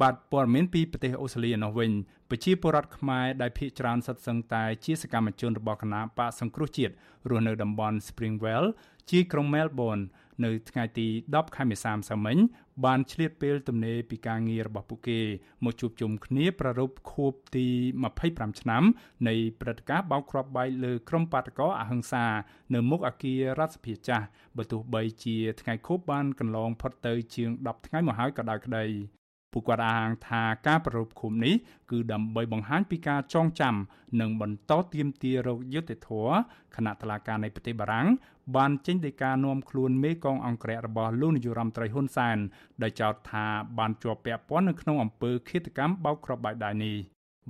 [0.00, 1.90] បាទព័ត៌មានពីប្រទេសអូស្ត្រាលីនោះវិញ
[2.30, 6.92] ប្រជាពលរដ្ឋខ្មែរដែលភ័យច្រើនសិតសឹងតែជាសកម្មជនរបស់គណៈបកសង្គ្រោះជាតិ
[7.30, 8.64] រស់នៅតំបន់ Springwell
[9.10, 10.04] ជាក្រុង Melbourne
[10.44, 12.38] នៅថ្ងៃទី10ខែមេសាម្សិលមិញ
[12.84, 15.20] បានឆ្លៀតពេលទំនេរពីការងាររបស់ពួកគេ
[15.64, 17.66] មកជួបជុំគ្នាប្រារព្ធខួបទី
[18.12, 18.82] 25ឆ្នាំ
[19.28, 22.24] នៃព្រឹត្តិការណ៍បោកគ្រាប់បែកលើក្រុមបាតកោអហិង្សា
[22.74, 28.84] នៅមុខអគាររដ្ឋសភាចាស់បើទោះបីជាថ្ងៃខួបបានកន្លងផុតទៅជាង10ថ្ងៃមកហើយក៏ដោយក្តី
[29.52, 31.54] ពួកគាត់អាងថាការប្រ rup ឃុំនេះ
[31.90, 33.74] គឺដើម្បីបង្ហាញពីការចងចាំ
[34.20, 36.28] និងបន្តទៀមទារោគយុទ្ធធរ
[36.76, 38.06] គណៈតឡាការនៃប្រទេសបារាំង
[38.56, 42.38] បានចេញដីកានាំខ្លួនមេកងអង្គរៈរបស់លោកនាយរដ្ឋមន្ត្រីហ៊ុនសែន
[42.82, 43.46] ដែលចោទថា
[43.78, 46.96] បានជាប់ពាក់ព័ន្ធនៅក្នុងអំពើឃាតកម្មបោកគ្រាប់បែកដៃនេះ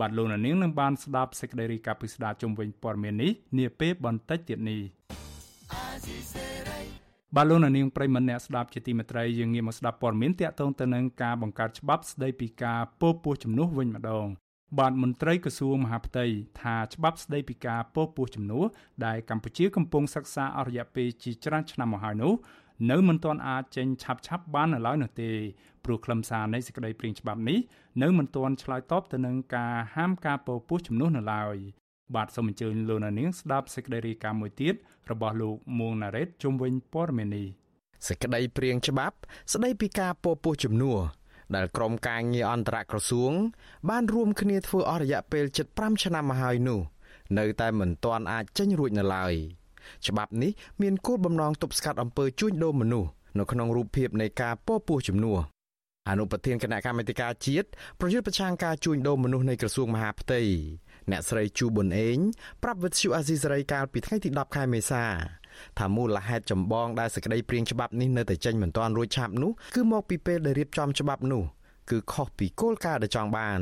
[0.01, 4.81] បាទលោកនាងនឹងបានស្ដាប់សេចក្តីរាយការណ៍ពិស្ដារជុំវិញព័ត៌មាននេះនាពេលបន្តិចទៀតនេះ
[7.37, 14.27] បាទលោកនាងប្រិមម្នាក់ស្ដាប់ជាទីមេត្រីយើងងាកមកស្ដាប់ព័ត៌មានតាក់ទងទៅនឹងការបង្កើតច្បាប់ស្ដីពីការពោពោះជំនួសវិញម្ដង
[14.79, 16.25] បាទមន្ត្រីក្រសួងមហាផ្ទៃ
[16.63, 18.65] ថាច្បាប់ស្ដីពីការពោពោះជំនួស
[19.07, 22.33] ដែលកម្ពុជាកំពុងសិក្សាអស់រយៈពេលជាច្រើនឆ្នាំមកហើយនោះ
[22.91, 25.31] នៅមិនទាន់អាចចេញឆាប់ឆាប់បាននៅឡើយនោះទេ
[25.85, 27.59] ព្រោះខ្លឹមសារនៃសេចក្តីព្រាងច្បាប់នេះ
[28.03, 31.57] នៅមិនទាន់ឆ្លើយតបទៅនឹងការហាមការពោពោះជំនួសនៅឡើយ
[32.15, 34.75] បាទសូមអញ្ជើញលោកនាងស្ដាប់សេចក្តីរាយការណ៍មួយទៀត
[35.11, 37.47] របស់លោកមួងណារ៉េតជុំវិញព័ត៌មាននេះ
[38.07, 39.17] សេចក្តីព្រាងច្បាប់
[39.53, 40.99] ស្តីពីការពោពោះជំនួស
[41.57, 43.33] ដែលក្រមការងារអន្តរក្រសួង
[43.91, 45.45] បានរួមគ្នាធ្វើអស់រយៈពេល
[45.75, 46.81] 75ឆ្នាំមកហើយនោះ
[47.39, 49.35] នៅតែមិនទាន់អាចចេញរួចនៅឡើយ
[50.07, 55.39] ច្បាប់នេះមានគោលបំណងទប់ស្កាត់អំពើជួញដូរមនុស្សនៅក្នុងរូបភាពនៃការពោពោះជំនួស
[56.09, 57.69] អនុប្រធានគណៈកម្មាធិការជាតិ
[58.01, 60.41] ប្រយុទ្ធប្រឆាំងការជួញដូរមនុស្សនៃក្រសួងមហាផ្ទៃ
[61.11, 62.19] អ្នកស្រីជូប៊ុនអេង
[62.63, 65.05] ប្រាប់វិទ្យុអាស៊ីសេរីកាលពីថ្ងៃទី10ខែមេសា
[65.79, 71.43] ថាមូលហេតុចម្បងដែលសេចក្តីព្រាងច្បាប់នេះនៅតែចេញមិនទាន់រួចឆាប់នោះគឺមកពីពេលដែលរៀបចំច្បាប់នោះ
[71.91, 73.61] គឺខុសពីគោលការណ៍ដែលចង់បាន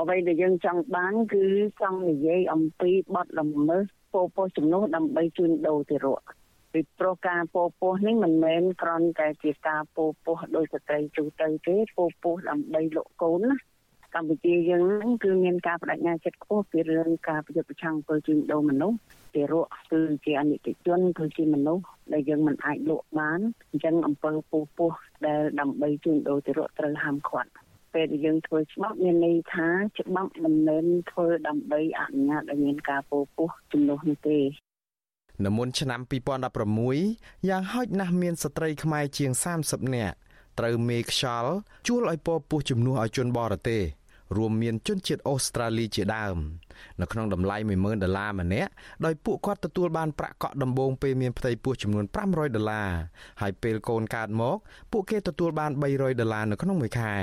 [0.00, 1.44] អ្វីដែលយើងចង់បានគឺ
[1.80, 6.20] ចង់និយាយអំពីបទល្មើសពោពោះជំនួសដើម្បីជួញដូរទារក
[6.72, 13.56] ពីព្រោះការពោពោះនេះមិនមែនគ្រាន់តែជាការពោពោះដោយស្ត្រីទូទៅទេពោពោះដើម្បីលក់កូនណា
[14.16, 18.98] កម្ពុជាយើងហ្នឹងគឺមានការបដិញ្ញាចិត្តខ្ពស់ពីរឿងការប្រយុទ្ធប្រឆាំងពលជួញដូរមនុស្ស
[19.34, 24.90] ទារកគឺជាអនិច្ចជនគឺជាមនុស្សដែលយើងមិនអាចលក់បានអញ្ចឹងអំពើពោពោះ
[25.26, 27.50] ដែលដើម្បីជួញដូរទារកត្រូវហាមឃាត់
[27.94, 34.38] ពេលដែលយើងធ្វើច្បាប់មានន័យថាច្បាប់មិនមែនធ្វើដើម្បីអនុញ្ញាតឲ្យមានការពោពោះជំនួសនោះទេ
[35.44, 36.00] នៅមុនឆ្នាំ
[36.70, 39.30] 2016យ៉ាងហោចណាស់មានស្ត្រីខ្មែរជាង
[39.62, 40.16] 30នាក់
[40.58, 41.52] ត្រូវមេខ្យល់
[41.86, 43.82] ជួលឲ្យពពោះជំនួសឲ្យជនបរទេស
[44.36, 46.36] រួមមានជនជាតិអូស្ត្រាលីជាដើម
[47.00, 48.70] នៅក្នុងតម្លៃ10000ដុល្លារម្នាក់
[49.04, 52.90] ដោយពួកគាត់ទទួលបានប្រាក់កក់ដំបូងពេលមានផ្ទៃពោះចំនួន500ដុល្លារ
[53.40, 54.56] ហើយពេលកូនកើតមក
[54.92, 57.16] ពួកគេទទួលបាន300ដុល្លារនៅក្នុងមួយខែ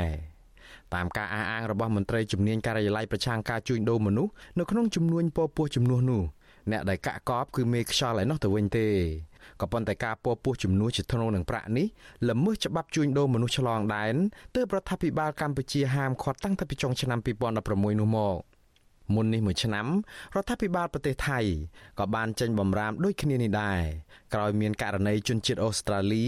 [0.93, 6.23] តាមការអះអាងរបស់មន្ត្រីជំនាញការិយាល័យប្រឆាំងការជួញដូរមនុស្សនៅក្នុងចំនួនពពោះចំនួននោះ
[6.71, 8.87] អ្នកដែលកាក់កបគឺមេខ្យល់ឯណោះទៅវិញទេ
[9.61, 11.87] ក៏ប៉ុន្តែការពពោះជំនួសជាធ្នូនឹងប្រាក់នេះ
[12.29, 14.15] ល្មើសច្បាប់ជួញដូរមនុស្សឆ្លងដែន
[14.55, 18.37] ទើបរដ្ឋាភិបាលកម្ពុជាហាមឃាត់តាំងពីចុងឆ្នាំ2016នោះមក
[19.13, 19.87] មុននេះមួយឆ្នាំ
[20.35, 21.39] រដ្ឋាភិបាលប្រទេសថៃ
[21.99, 23.81] ក៏បានចេញបំរាមដូចគ្នានេះដែរ
[24.33, 26.25] ក្រោយមានករណីជនជាតិអូស្ត្រាលី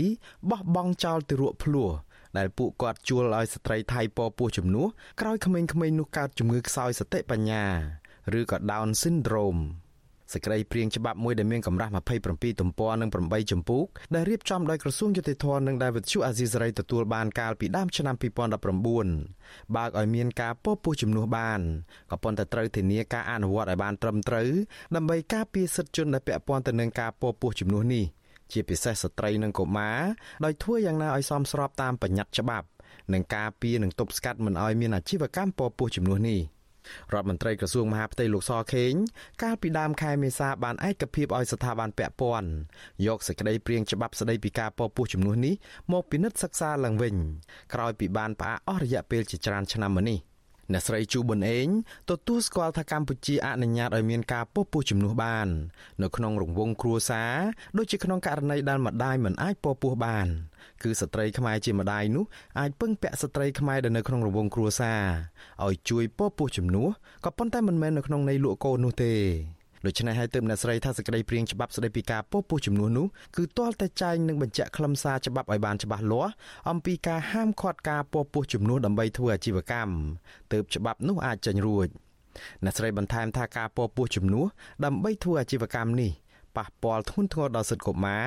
[0.49, 1.89] បោះបង់ចោលទារកភ្លោះ
[2.37, 4.87] ដែលពួកគាត់ជួលឲ្យស្ត្រីថៃពពោះជំនួស
[5.21, 7.65] ក្រោយក្មេងៗនោះកើតជំងឺខ្សោយសតិបញ្ញា
[8.39, 9.61] ឬក៏ Down syndrome
[10.35, 11.91] សេចក្តីព្រៀងច្បាប់មួយដែលមានកម្រាស់
[12.25, 13.81] 27ទំព័រនិង8ចម្ពោះ
[14.15, 21.59] ដែលរៀបចំដោយក្រសួងយុតិធម៌និងដែលវិទ្យុអាស៊ីសេរីទទួលបានកាលពីដើមឆ្នាំ2019បើកឲ្យមានការពោពុះជំនួសបាន
[22.11, 24.49] ក៏ប៉ុន្តែត្រូវធានាការអនុវត្តឲ្យបានត្រឹមត្រូវ
[24.95, 28.05] ដើម្បីការពារសិទ្ធិជនដែលពាក់ព័ន្ធទៅនឹងការពោពុះជំនួសនេះ
[28.51, 29.99] ជាពិសេសស្ត្រីនិងកុមារ
[30.45, 32.67] ដោយធ្វើយ៉ាងណាឲ្យសមស្របតាមបញ្ញត្តិច្បាប់
[33.13, 36.39] និងការពារនិងទប់ស្កាត់មិនឲ្យមានអាជីវកម្មពោពុះជំនួសនេះ។
[37.13, 38.93] រដ្ឋមន្ត្រីក្រសួងមហាផ្ទៃលោកសខេង
[39.43, 42.49] កាលពីដើមខែមេសាបានឯកភាពឲ្យស្ថាប័នពាក់ព័ន្ធ
[43.07, 45.53] យកសេចក្តីព្រាងច្បាប់ស្តីពីការពពោះជំនួសនេះ
[45.91, 47.15] មកពិនិត្យសិក្សាឡើងវិញ
[47.73, 50.19] ក្រោយពីបានផ្អាកអស់រយៈពេលជាច្រើនឆ្នាំមកនេះ។
[50.71, 51.67] អ្នកស្រីជូប៊ុនអេង
[52.09, 55.47] ទទួលស្គាល់ថាកម្ពុជាអនុញ្ញាតឲ្យមានការពុះពោះជំនួសបាន
[56.03, 57.35] នៅក្នុងរង្វង់គ្រួសារ
[57.77, 60.27] ដូចជាក្នុងករណីដែលម្ដាយមិនអាចពុះពោះបាន
[60.83, 62.25] គឺស្ត្រីខ្មែរជាម្ដាយនោះ
[62.59, 65.03] អាចពឹងពាក់ស្ត្រីខ្មែរដែលនៅក្នុងរង្វង់គ្រួសារ
[65.65, 66.89] ឲ្យជួយពុះពោះជំនួស
[67.25, 69.13] ក៏ប៉ុន្តែមិនមែននៅក្នុងន័យលក់កូននោះទេ
[69.85, 76.31] ដូច្នេះហើយទើបអ្នកស្រីថាសេចក្តីព្រៀងច្បាប់ស្តីពីការពោពុះចំនួននោះគឺទាល់តែចែងនឹងបញ្ជាក់ខ្លឹមសារច្បាប់ឲ្យបានច្បាស់លាស់
[76.69, 79.93] អំពីការហាមឃាត់ការពោពុះចំនួនដើម្បីធ្វើអាជីវកម្ម
[80.53, 81.87] ទើបច្បាប់នោះអាចចេញរួច
[82.63, 84.47] អ្នកស្រីបន្ថែមថាការពោពុះចំនួន
[84.85, 86.11] ដើម្បីធ្វើអាជីវកម្មនេះ
[86.57, 88.25] ប៉ះពាល់ធ្ងន់ធ្ងរដល់សិទ្ធិកុមារ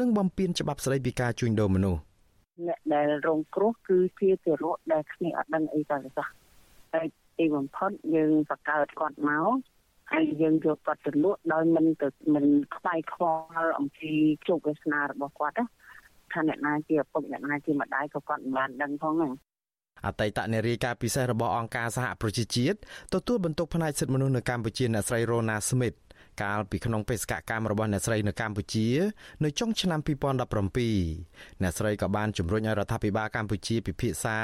[0.00, 2.00] និងបំពានច្បាប់ស្តីពីការជួញដូរមនុស្ស
[2.66, 6.26] អ្នកដែលរងគ្រោះគឺជាទារកដែលគ្នាអត់ដឹងអីតើសោះ
[6.92, 7.06] ហើយ
[7.38, 9.50] ទីបំផុតយើងបកកើតគាត់មក
[10.12, 12.46] ហើយយើងយកគាត់ទៅលក់ដោយមិនទៅមិន
[12.76, 13.22] ខ្វាយខ្វ
[13.62, 14.12] ល់អំពី
[14.48, 15.66] ជោគវាសនារបស់គាត់ណា
[16.32, 19.32] ថាអ្នកណាជាឪពុកអ្នកណាជាម្ដាយក៏គាត់មិនបានដឹងផងហ្នឹង
[20.06, 22.78] អតីតនារីការពិសេសរបស់អង្គការសហប្រជាជាតិ
[23.14, 25.96] ទទួលបន្ទុកផ្នែកសិទ្ធិមនុស្សនៅកម្ពុជាអ្នកស្រី Rona Smith
[26.42, 28.88] កាលពីក្នុងបេសកកម្មរបស់អ្នកស្រីនៅកម្ពុជា
[29.44, 34.38] នៅចុងឆ្នាំ2017អ្នកស្រីក៏បានជំរុញឲ្យរដ្ឋាភិបាលកម្ពុជាពិភាក្សា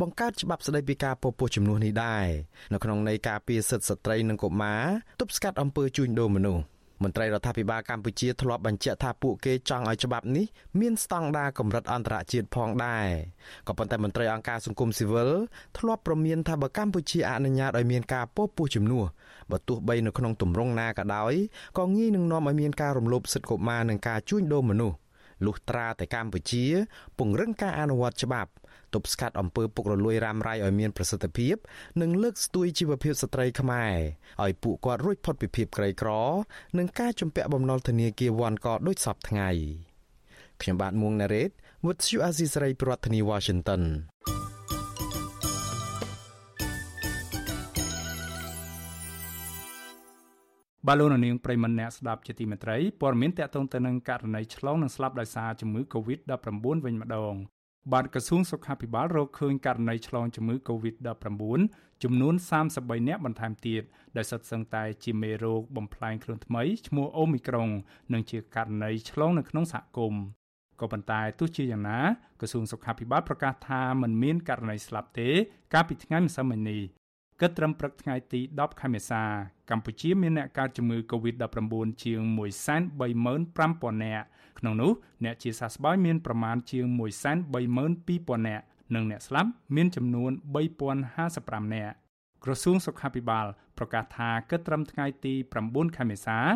[0.00, 2.26] បង្កើតច្បាប់ស្តីពីការពពោះជំនួសនេះដែរ
[2.72, 4.82] នៅក្នុងន័យការពារសិទ្ធិស្ត្រីនិងកុមារ
[5.20, 6.62] ទប់ស្កាត់អំពើជួញដូរមនុស្ស
[7.02, 10.46] មន្ត្រីរដ្ឋាភិបាលកម្ពុជាធ្លាប់បញ្ជាក់ថាពួកគេចង់ឲ្យច្បាប់នេះ
[10.80, 13.06] មានស្តង់ដារកម្រិតអន្តរជាតិផងដែរ
[13.68, 15.30] ក៏ប៉ុន្តែមន្ត្រីអង្គការសង្គមស៊ីវិល
[15.78, 19.04] ធ្លាប់ប្រមានថាបើកម្ពុជាអនុញ្ញាតឲ្យមានការពោពុះជំនួស
[19.50, 21.34] បើទោះបីនៅក្នុងទម្រង់ណាក៏ដោយ
[21.78, 24.96] ក៏ងាយនឹងនាំឲ្យមានការរំលោភសិទ្ធិកុមារនិងការជួញដូរមនុស្ស
[25.46, 26.64] លុះត្រាតែកម្ពុជា
[27.18, 28.50] ពង្រឹងការអនុវត្តច្បាប់
[28.94, 31.56] ទប់ស្កាត់អំពើពុករលួយរ៉ាំរ៉ៃឲ្យមានប្រសិទ្ធភាព
[32.00, 33.96] និងលើកស្ទួយជីវភាពស្ត្រីខ្មែរ
[34.44, 36.10] ឲ្យពួកគាត់រួចផុតពីភាពក្រីក្រ
[36.78, 39.50] និងការជំពាក់បំណុលធនាគារវ៉ាន់កដូចសពថ្ងៃ
[40.60, 41.50] ខ្ញុំបាទមួងណារ៉េត
[41.84, 43.82] With you Azizi Saray ប្រធានាទី Washington
[50.88, 57.34] បាឡូននាងប្រិមនៈស្ដាប់ជាទីមេត្រីព័ត៌មានតកតងទៅនឹងករណីឆ្លងនិងស្លាប់ដោយសារជំងឺ Covid-19 វិញម្ដង
[57.90, 61.60] បាទក្រសួងសុខាភិបាលរកឃើញករណីឆ្លងជំងឺ Covid-19
[62.02, 62.34] ចំនួន
[62.70, 63.82] 33នាក់បន្ថែមទៀត
[64.16, 67.68] ដែលសុទ្ធសឹងតែជាមេរោគបំផ្លែងខ្លួនថ្មីឈ្មោះអូមីក្រុង
[68.12, 70.22] និងជាករណីឆ្លងនៅក្នុងសហគមន៍
[70.80, 72.00] ក៏ប៉ុន្តែទោះជាយ៉ាងណា
[72.40, 75.28] ក្រសួងសុខាភិបាលប្រកាសថាมันមានករណីស្លាប់ទេ
[75.74, 76.82] កាលពីថ្ងៃម្សិលមិញនេះ
[77.40, 79.22] គិតត្រឹមព្រឹកថ្ងៃទី10ខែមេសា
[79.70, 81.74] កម្ពុជាមានអ្នកកើតជំងឺ Covid-19
[82.04, 84.26] ជាង135,000នាក់
[84.62, 84.92] ក្នុងនោះ
[85.24, 86.86] អ្នកជាសះស្បើយមានប្រមាណជាង
[87.66, 90.30] 132,000នាក់និងអ្នកស្លាប់មានចំនួន
[91.02, 91.94] 3055នាក់
[92.44, 93.46] ក្រសួងសុខាភិបាល
[93.78, 95.34] ប្រកាសថាគិតត្រឹមថ្ងៃទី
[95.64, 96.46] 9ខែមេសារ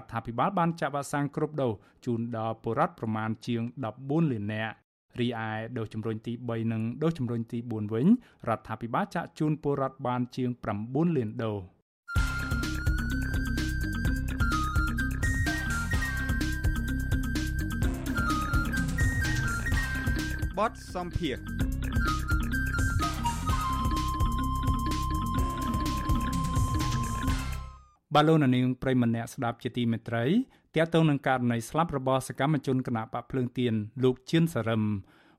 [0.00, 1.72] ដ្ឋាភិបាលបានចាក់វ៉ាក់សាំងគ្រប់ដូស
[2.06, 3.62] ជូនដល់ពលរដ្ឋប្រមាណជាង
[3.96, 4.74] 14លាននាក់
[5.20, 8.06] រីឯដូសជំរុញទី3និងដូសជំរុញទី4វិញ
[8.48, 10.50] រដ្ឋាភិបាលចាក់ជូនពលរដ្ឋបានជាង
[10.82, 11.79] 9លានដូស
[20.60, 21.36] បទសំភារ
[28.14, 30.24] បាឡូណានីងប្រិមម្នាក់ស្ដាប់ជាទីមេត្រី
[30.74, 34.82] ទាក់ទងនឹងករណីស្លាប់របស់សកម្មជនគណៈបកភ្លើងទៀនលោកជឿនសរឹម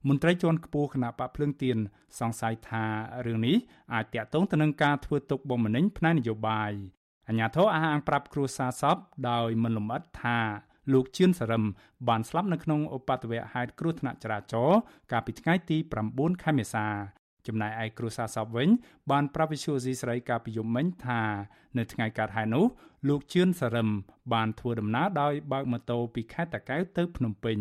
[0.07, 1.77] មន្ត្រីជាន់ខ្ពស់គណៈបកភ្លើងទៀន
[2.19, 2.83] សង្ស័យថា
[3.25, 3.55] រឿងនេះ
[3.93, 6.71] អាចតាក់ទងទៅនឹងការធ្វើទុកបុកម្នេញផ្នែកនយោបាយ
[7.29, 8.97] អាញាធរអះអាងប្រាប់គ្រួសារសព
[9.29, 10.39] ដោយមិនលម្អិតថា
[10.93, 11.63] លោកជឿនសរឹម
[12.07, 14.79] បានស្លាប់នៅក្នុងឧបទ្ទវហេតុគ្រោះថ្នាក់ចរាចរណ៍
[15.11, 15.77] កាលពីថ្ងៃទី
[16.09, 16.85] 9ខែមេសា
[17.47, 18.69] ចំណែកឯគ្រួសារសពវិញ
[19.11, 21.21] បានប្រាប់វិសុយស៊ីស្រីកាលពីយប់មិញថា
[21.77, 22.65] នៅថ្ងៃកើតហេតុនោះ
[23.09, 23.89] លោកជឿនសរឹម
[24.33, 27.57] បានធ្វើដំណើរដោយបើកម៉ូតូពីខេត្តតាកែវទៅភ្នំពេញ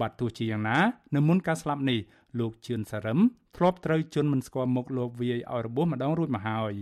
[0.00, 0.78] បាទទោះជាយ៉ាងណា
[1.14, 2.00] នៅមុនការស្លាប់នេះ
[2.40, 3.18] លោកជឿនសរឹម
[3.56, 6.74] ធ្លាប់ត្រូវជន់មិនស្គាល់មុខលោកវាយឲ្យរបួសម្ដងរួចមកហើយ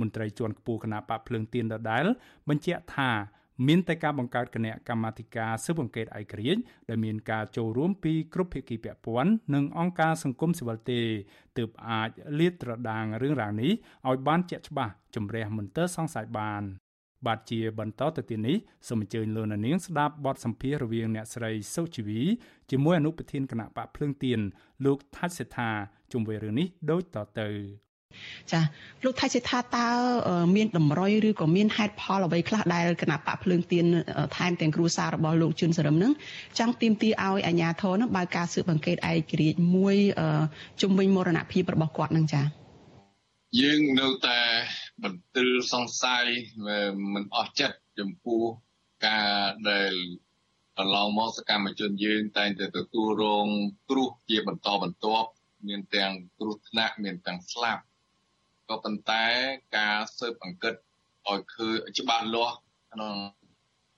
[0.00, 2.04] មន្ត្រីជាន់ខ្ពស់គណៈបកភ្លើងទៀនដដែល
[2.48, 3.10] បញ្ជាក់ថា
[3.66, 11.00] មានតែការបង្កើតគណៈកម្មាធិការស៊ើបអង្កេតឯករាជ្យដែលមានការចូលរួមពីគ្រប់ភាគីពាក់ព័ន្ធនិងអង្គការសង្គមស៊ីវិលទេ
[11.58, 13.72] ទើបអាចលាតត្រដាងរឿងរ៉ាវនេះ
[14.08, 16.62] ឲ្យបានជាក់ច្បាស់ជំរះមន្ទិលសង្ស័យបាន
[17.26, 18.56] បាទជាបន្តទៅទៀតនេះ
[18.88, 22.20] សូមអញ្ជើញលោកនាងស្ដាប់បទសម្ភាសន៍រវាងអ្នកស្រីសុជីវី
[22.70, 24.40] ជាមួយអនុប្រធានគណៈបកភ្លើងទៀន
[24.84, 25.70] លោកថាច់សេដ្ឋា
[26.12, 27.48] ជុំវិញរឿងនេះដូចតទៅ
[28.52, 28.60] ចា
[29.04, 29.88] លោកថៃសេដ្ឋាតើ
[30.56, 33.84] មានតម្រុយឬក៏មានហេតុផលអ្វីខ្លះដែលគណៈបកភ្លើងទៀន
[34.36, 36.12] ថែមទាំងគ្រួសាររបស់លោកជឿនសរឹមនឹង
[36.58, 39.96] ចង់ទាមទារឲ្យអាជ្ញាធរនឹងបើកការស៊ើបអង្កេតឯករាជ្យមួយ
[40.82, 42.42] ជំវិញមរណភាពរបស់គាត់នឹងចា
[43.60, 44.40] យើងនៅតែ
[45.02, 46.24] បន្ទិលសង្ស័យ
[47.14, 48.42] មិនអស់ចិត្តចំពោះ
[49.06, 49.30] ការ
[49.70, 49.92] ដែល
[50.78, 53.46] កន្លងមកសកម្មជនយើងតែងតែទទួលរង
[53.90, 55.28] គ្រោះជាបន្តបន្ទាប់
[55.68, 57.82] មានទាំងគ្រោះថ្នាក់មានទាំងស្លាប់
[58.68, 59.24] ក៏ប៉ុន្តែ
[59.76, 60.74] ការស៊ើបអង្កេត
[61.28, 62.56] ឲ្យឃើញច្បាស់លាស់
[62.92, 63.16] ក្នុង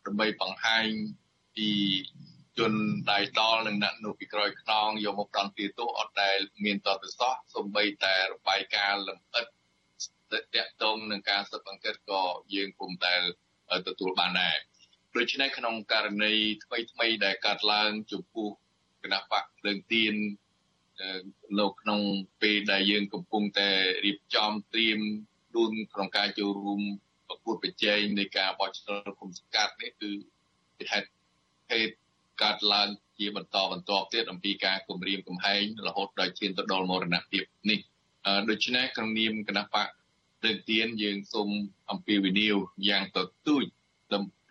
[0.07, 0.87] ដើម្បីបង្ហាញ
[1.57, 1.71] ពី
[2.59, 2.73] ជន
[3.11, 9.47] ដៃដល់និងអ្នកនៅពីក្រោយខ្នងយកមកប្រន់ទាទោសអត់ដែលមានតបសោះសំបីតែរបាយការណ៍លម្អិត
[10.33, 12.23] តកតងនឹងការស៊ើបអង្កេតក៏
[12.55, 13.23] យើងពុំដែល
[13.87, 14.57] ទទួលបានដែរ
[15.17, 18.49] ដូច្នេះក្នុងករណីថ្មីថ្មីដែលកើតឡើងចំពោះ
[19.03, 20.15] គណៈបកភ្លើងទៀន
[21.61, 22.01] នៅក្នុង
[22.43, 23.71] ពេលដែលយើងកំពុងតែ
[24.05, 25.01] រៀបចំត្រៀម
[25.49, 26.81] ខ្លួនក្នុងការចូលរួម
[27.29, 30.11] ប្រកួតប្រជែងនៃការបោះឆ្នោតគុំសង្កាត់នេះគឺ
[30.93, 31.09] ហេតុ
[31.71, 31.95] ហេតុ
[32.43, 32.89] កើតឡើង
[33.19, 37.79] ជាបន្តបន្ទាប់ទៀតអំពីការគម្រាមកំហែងរហូតដល់ឈានទៅដល់មរណភាពនេះ
[38.51, 39.89] ដូច្នេះក្នុងនាមគណៈបក
[40.45, 41.49] លើកទៀនយើងសូម
[41.91, 42.57] អំពាវនាវ
[42.89, 43.65] យ៉ាងទទូច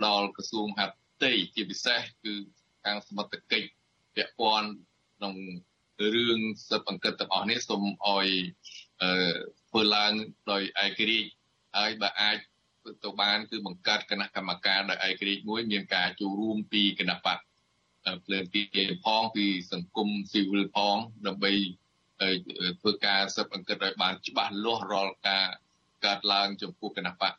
[0.06, 2.34] ដល់ក្រសួងហាផ្ទៃជាពិសេសគឺ
[2.84, 3.70] ខាងសមត្ថកិច្ច
[4.16, 4.70] ពាក់ព័ន្ធ
[5.18, 5.34] ក្នុង
[6.16, 6.40] រឿង
[6.70, 8.28] សិបអង្កត់ទាំងអស់នេះសូមឲ្យ
[9.70, 10.14] ធ្វើឡើង
[10.52, 11.30] ដោយឯករាជ្យ
[11.78, 12.38] ហើយបើអាច
[13.04, 17.40] ទៅបានគឺបង្កើតគណៈកម្មការដោយឯករាជ្យមួយមានការចូលរួមពីគណៈបក
[18.26, 18.62] ភ្លើងទី
[19.06, 20.98] ផងពីសង្គមស៊ីវិលផង
[21.28, 21.52] ដើម្បី
[22.80, 25.46] ធ្វើការសិបអង្កត់ឲ្យបានច្បាស់លាស់រាល់ការ
[26.06, 27.34] កើតឡើងចំពោះគណៈបក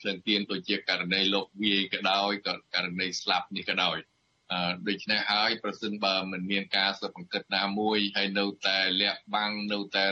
[0.00, 3.96] ភ្លើងទៀនដូចជាករណីលោកវាយក៏ដោយក៏ករណីស្លាប់នេះក៏ដោយ
[4.88, 10.06] ដូច្នេះហើយប្រសិនបើមិនមានការស៊ើបអង្កេតណាមួយហើយនៅតែលាក់បាំងនៅតែ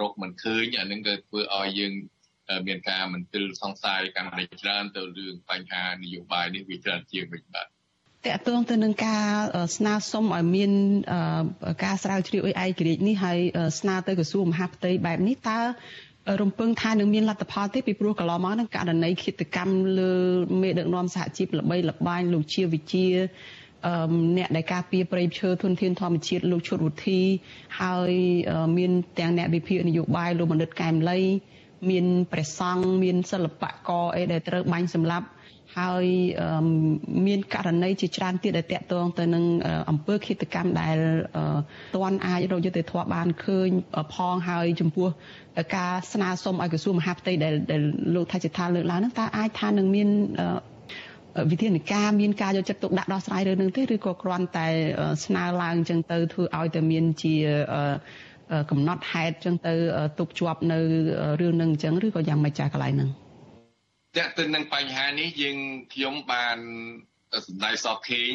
[0.00, 1.92] រកមិនឃើញអានឹងក៏ធ្វើឲ្យយើង
[2.66, 7.68] មានការមន្ទិលសង្ស័យកាន់តែច្រើនទៅរឿងបញ្ហានយោបាយនេះវាច្រើនជាងវិញបាទត
[8.26, 9.26] កតងទៅនឹងការ
[9.76, 10.72] ស្នើសុំឲ្យមាន
[11.84, 13.38] ការស្រាវជ្រាវអីឯករាជ្យនេះហើយ
[13.78, 15.60] ស្នើទៅក្រសួងមហាផ្ទៃបែបនេះតើ
[16.42, 20.12] រំពឹងថានឹងមានលទ្ធផលទេពីព្រោះកន្លងមកនឹងករណីឃាតកម្មលើ
[20.62, 23.06] មេដឹកនាំសហជីពល្បីល្បាញលោកជាវិជា
[24.36, 27.20] អ្នកដែលការពារប្រៃឈើធនធានធម្មជាតិលោកឈុតវុធី
[27.80, 28.12] ហើយ
[28.78, 31.20] មានទាំងអ្នកវិភាគនយោបាយលោកមនិតកែមលី
[31.90, 35.26] មានព្រះសង្ឃមានសិល្បករអីដែលត្រូវបាញ់សម្លាប់
[35.78, 36.06] ហើយ
[37.26, 39.44] មានករណីជាច្រើនទៀតដែលតាក់ទងទៅនឹង
[39.90, 40.98] អង្គើឃាតកម្មដែល
[41.96, 43.68] តន់អាចរកយុត្តិធម៌បានឃើញ
[44.14, 45.08] ផងហើយចំពោះ
[45.76, 47.82] ការស្នើសុំឲ្យក្រសួងមហាផ្ទៃដែល
[48.14, 50.08] លោកថាជាថាលើកឡើងហ្នឹងតើអាចថានឹងមាន
[51.50, 54.68] វិធានការមានការយកចិត្តទុកដាក់ដោះស្រាយរឿងនឹងទេឬក៏គ្រាន់តែ
[55.24, 57.34] ស្នើឡើងអញ្ចឹងទៅធ្វើឲ្យតែមានជា
[58.70, 59.74] កំណត់ហេតុអញ្ចឹងទៅ
[60.18, 60.78] ទុកជាប់នៅ
[61.40, 63.10] រឿងនឹងអញ្ចឹងឬក៏យ៉ាងម៉េចចាកន្លែងហ្នឹង
[64.16, 65.58] តើទៅនឹងបញ្ហានេះយើង
[65.94, 66.58] ខ្ញុំបាន
[67.46, 68.32] សម្ដែងសខេង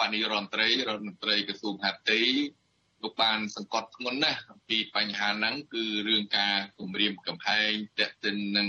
[0.00, 2.22] បញ្ញរដ្ឋមន្ត្រីរដ្ឋមន្ត្រីក្រសួងហាត់ទី
[3.02, 8.68] លោកបានសង្កត់ធ្ងន់ណាស់អំពីបញ្ហាហ្នឹងគឺរឿងការគម្រាមកំហែងតេតិននឹង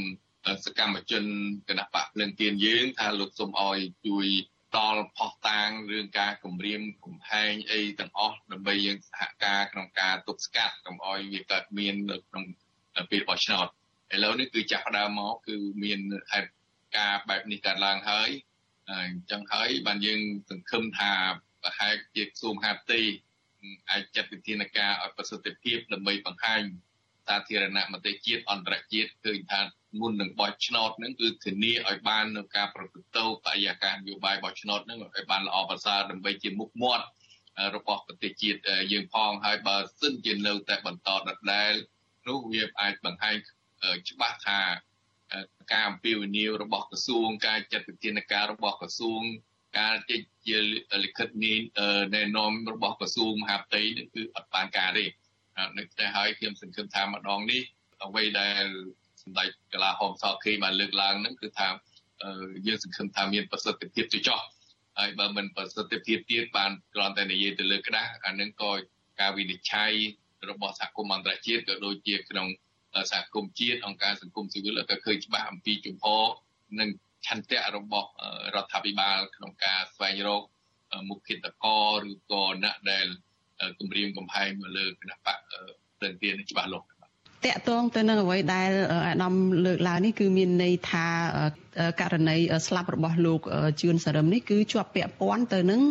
[0.66, 1.24] សកម្មជន
[1.70, 3.78] គណៈបកភ្លឹងទៀនយើង ថាលោកសុំអោយ
[4.08, 4.28] ជួយ
[4.76, 12.44] តល់ផុសតាងរឿងការគម្រាមកំហែងអីទាំងអស់ដើម្បីយើងសហការក្នុងការទប់ស្កាត់កុំអោយវាកើតមាននៅក្នុង
[13.12, 13.68] ពេលបោះឆ្នោត
[14.14, 16.00] ឥឡូវនេះគឺចាប់ផ្ដើមមកគឺមាន
[16.32, 16.50] ហេតុ
[16.98, 18.30] ការបែបនេះកើតឡើងហើយ
[18.90, 21.12] អញ្ចឹងហើយបានយើងសង្ឃឹមថា
[21.62, 23.00] ប្រហែលជាក្រសួងហាផ្ទៃ
[23.92, 26.64] អាចចាត់វិធានការឲ្យប្រសិទ្ធភាពដើម្បីបង្ហាញ
[27.28, 29.62] សាធារណមតិជាតិអន្តរជាតិឃើញថា
[30.00, 37.06] មុននឹងបោះឆ្នោតហ្នឹងគឺធានាឲ្យបាននៅការប្រព្រឹត្តទៅបរិយាកាសនយោបាយបោះឆ្នោតហ្នឹងឲ្យបានល្អប្រសើរដើម្បីជាមុខមាត់
[37.76, 38.60] របស់ប្រទេសជាតិ
[38.92, 41.74] យើងផងហើយបើសិនជានៅតែបន្តដដែល
[42.28, 43.36] នោះវាអាចបង្ហាញ
[44.10, 44.60] ច្បាស់ថា
[45.72, 49.22] ការអំពាវនាវរបស់ក្រសួងការចាត់វិធានការរបស់ក្រសួង
[49.80, 50.58] ការចេញជា
[51.04, 51.58] លិខិតនេះ
[52.16, 55.06] ណែនាំរបស់ក្រសួងមហាផ្ទៃនេះគឺអត់បានការទេ
[55.78, 57.62] នៅតែហើយខ្ញុំសង្ឃឹមថាម្ដងនេះ
[58.06, 58.66] អ្វីដែល
[59.22, 61.68] សម្ដេចកលាហោមសខេបានលើកឡើងហ្នឹងគឺថា
[62.68, 64.42] យើងសង្ឃឹមថាមានប្រសិទ្ធភាពទៅចោះ
[65.00, 68.72] ហើយបើមិនប្រសិទ្ធភាពទៀតបានគ្រាន់តែនិយាយទៅលើក្តាស់អានឹងក៏
[69.20, 69.94] ការវិនិច្ឆ័យ
[70.50, 72.48] របស់សហគមន៍អន្តរជាតិក៏ដូចជាក្នុង
[73.12, 76.24] សហគមន៍ជាតិអង្គការសង្គមស៊ីវិលក៏ឃើញច្បាស់អំពីជំហរ
[76.80, 76.90] និង
[77.28, 78.10] ឆន្ទៈរបស់
[78.56, 80.44] រដ្ឋាភិបាលក្នុងការស្វែងរក
[81.10, 81.66] មុខគិតក
[82.08, 83.08] ឬក៏អ្នកដែល
[83.80, 85.38] គម្រាមកំហែងមកលើគណៈបក
[86.00, 86.86] ព្រឹងទានច្បាស់លាស់
[87.46, 88.70] តកតងទៅនឹងអ្វីដែល
[89.08, 89.34] អាដាម
[89.66, 91.06] លើកឡើងនេះគឺមានន័យថា
[92.02, 92.38] ករណី
[92.68, 93.42] ស្លាប់របស់លោក
[93.82, 95.82] ជឿនសរឹមនេះគឺជាប់ពាក់ព័ន្ធទៅនឹង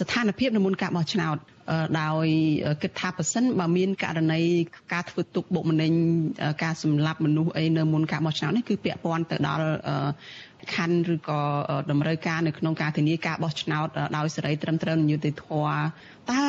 [0.00, 1.36] ស្ថានភាពនៅមុនការបោះឆ្នោត
[2.00, 2.26] ដោយ
[2.82, 4.40] គិតថាប៉ះសិនបើមានករណី
[4.92, 5.92] ការធ្វើទុកបុកម្នេញ
[6.62, 9.66] ការសម្លាប់មនុស្សអីនៅមុនការបោះឆ្នោតនេះគឺពាក់ព័ន្ធទៅដល់
[10.74, 11.40] ខណ្ឌឬក៏
[11.90, 15.76] តម្រូវការនៅក្នុងការធានាការបោះឆ្នោតដោយសេរីត្រឹមត្រូវនិងយុត្តិធម៌
[16.30, 16.42] តើ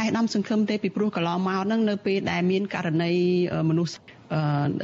[0.00, 3.12] ឯកឧត្តមសង្ឃឹមទេពីព្រោះកន្លងមកហ្នឹងនៅពេលដែលមានករណី
[3.70, 3.94] មនុស្ស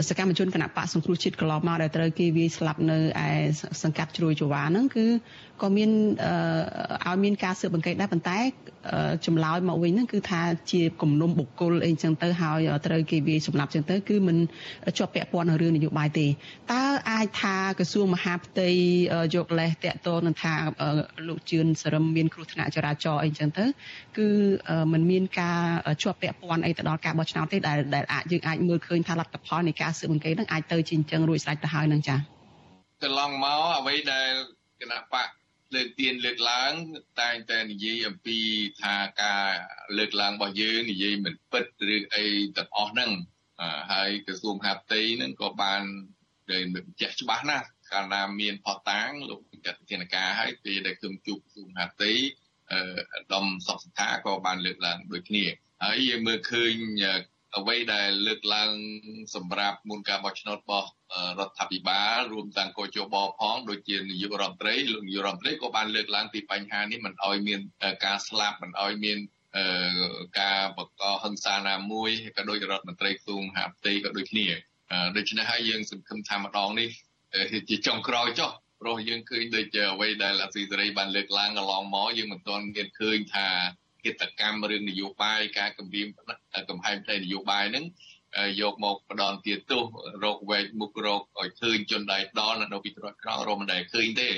[0.09, 3.31] សកម្មជនគណៈបកសង្គ្រោះជាតិកន្លងមកដែលត្រូវគេវាយស្លាប់នៅឯ
[3.83, 5.07] សង្កាត់ជ្រោយចង្វាហ្នឹងគឺ
[5.63, 5.91] ក៏មាន
[7.07, 8.39] ឲ្យមានការស៊ើបអង្កេតដែរប៉ុន្តែ
[9.27, 10.41] ចម្លើយមកវិញហ្នឹងគឺថា
[10.73, 14.37] ជាគំនុំបុគ្គលអីចឹងទៅហើយត្រូវគេវាយសម្លាប់ចឹងទៅគឺមិន
[14.99, 16.27] ជាប់ពាក់ព័ន្ធនឹងរឿងនយោបាយទេ
[16.73, 18.69] តើអាចថាក្រសួងមហាផ្ទៃ
[19.35, 20.55] យកលេសតាក់ទងនឹងថា
[21.29, 23.65] លោកជឿនសរឹមមានគ្រោះថ្នាក់ចរាចរណ៍អីចឹងទៅ
[24.17, 24.29] គឺ
[24.93, 25.61] มันមានការ
[26.03, 32.19] ជាប់ពាក់ព័ន្ធអីទៅដល់ការបោះឆ្នោតទេដែលដែលអាចយើងអាចមើលឃើញថាលទ្ធផលនៃការស៊ើបអង្កេតនឹងអាចទៅជាអញ្ចឹងរួចស្រេចទៅហើយនឹងចា៎
[33.03, 34.31] កន្លងមកអ្វីដែល
[34.81, 35.29] គណៈបក
[35.75, 36.73] លើកទៀនលើកឡើង
[37.21, 38.39] តែងតែនិយាយអំពី
[38.83, 39.47] ថាការ
[39.99, 42.27] លើកឡើងរបស់យើងនិយាយមិនពិតឬអី
[42.57, 43.11] ទាំងអស់ហ្នឹង
[43.93, 45.83] ហើយក្រសួងហាផ្ទៃហ្នឹងក៏បាន
[46.53, 52.13] ដែលបញ្ជាក់ច្បាស់ណាស់ កាលណាមានផតតាងលោកចាត់វិធានការឲ្យពេលដែលខ្ញុំជួបក្រសួងហាផ្ទៃ
[52.73, 52.81] អឺ
[53.33, 55.45] ដំសុខសថាក៏បានលើកឡើងដូចគ្នា
[55.85, 56.75] ហើយយើងមើលឃើញ
[57.59, 58.73] អ្វីដែលលើកឡើង
[59.35, 60.91] សម្រាប់មុនការបោះឆ្នោតរបស់
[61.41, 67.61] រដ្ឋាភិបាលរួមទាំងកោជបផងដូចជានាយករដ្ឋមន្ត្រីលោកនាយករដ្ឋមន្ត្រីក៏បានលើកឡើងពីបញ្ហានេះមិនអោយមាន
[68.05, 69.19] ការស្លាប់មិនអោយមាន
[70.41, 74.47] ការបង្កហិង្សាណាមួយក៏ដូចរដ្ឋមន្ត្រីខ្ទង់ហាផ្ទៃក៏ដូចគ្នា
[75.17, 76.91] ដូច្នេះហើយយើងសង្ឃឹមថាម្ដងនេះ
[77.69, 83.49] ជាចុងក្រោយចុះព្រោះយើងឃើញដូចជាអ្វីដែលអសីសេរីបានលើកឡើងកន្លងមកយើងមិនទាន់មានឃើញថា
[84.05, 86.09] កិច្ចកម្មរឿងនយោបាយការគម្រាម
[86.71, 87.85] កំហែងផ្នែកនយោបាយហ្នឹង
[88.61, 89.83] យកមកផ្ដន់ទាទោស
[90.25, 94.29] រកវែកមុខរកឲ្យឃើញជនដៃដល់នៅពីត្រួតក្រោយរមមិនដែលឃើញទេ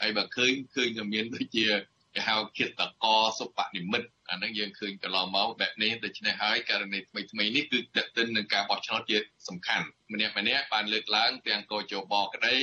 [0.00, 1.66] ហើយបើឃើញឃើញតែមានដូចជា
[2.14, 3.04] គេហៅគិតតក
[3.38, 12.56] សុបនិមិត្តអាហ្នឹងយើងឃើញកន្លងមកបែបនេះដូច្នេះហើយករណីថ្មីថ្មីនេះគឺតេតិននឹងការបោះឆ្នោតជាសំខាន់ម្នាក់ម្នាក់បានលើកឡើងទាំងកោជបក្តី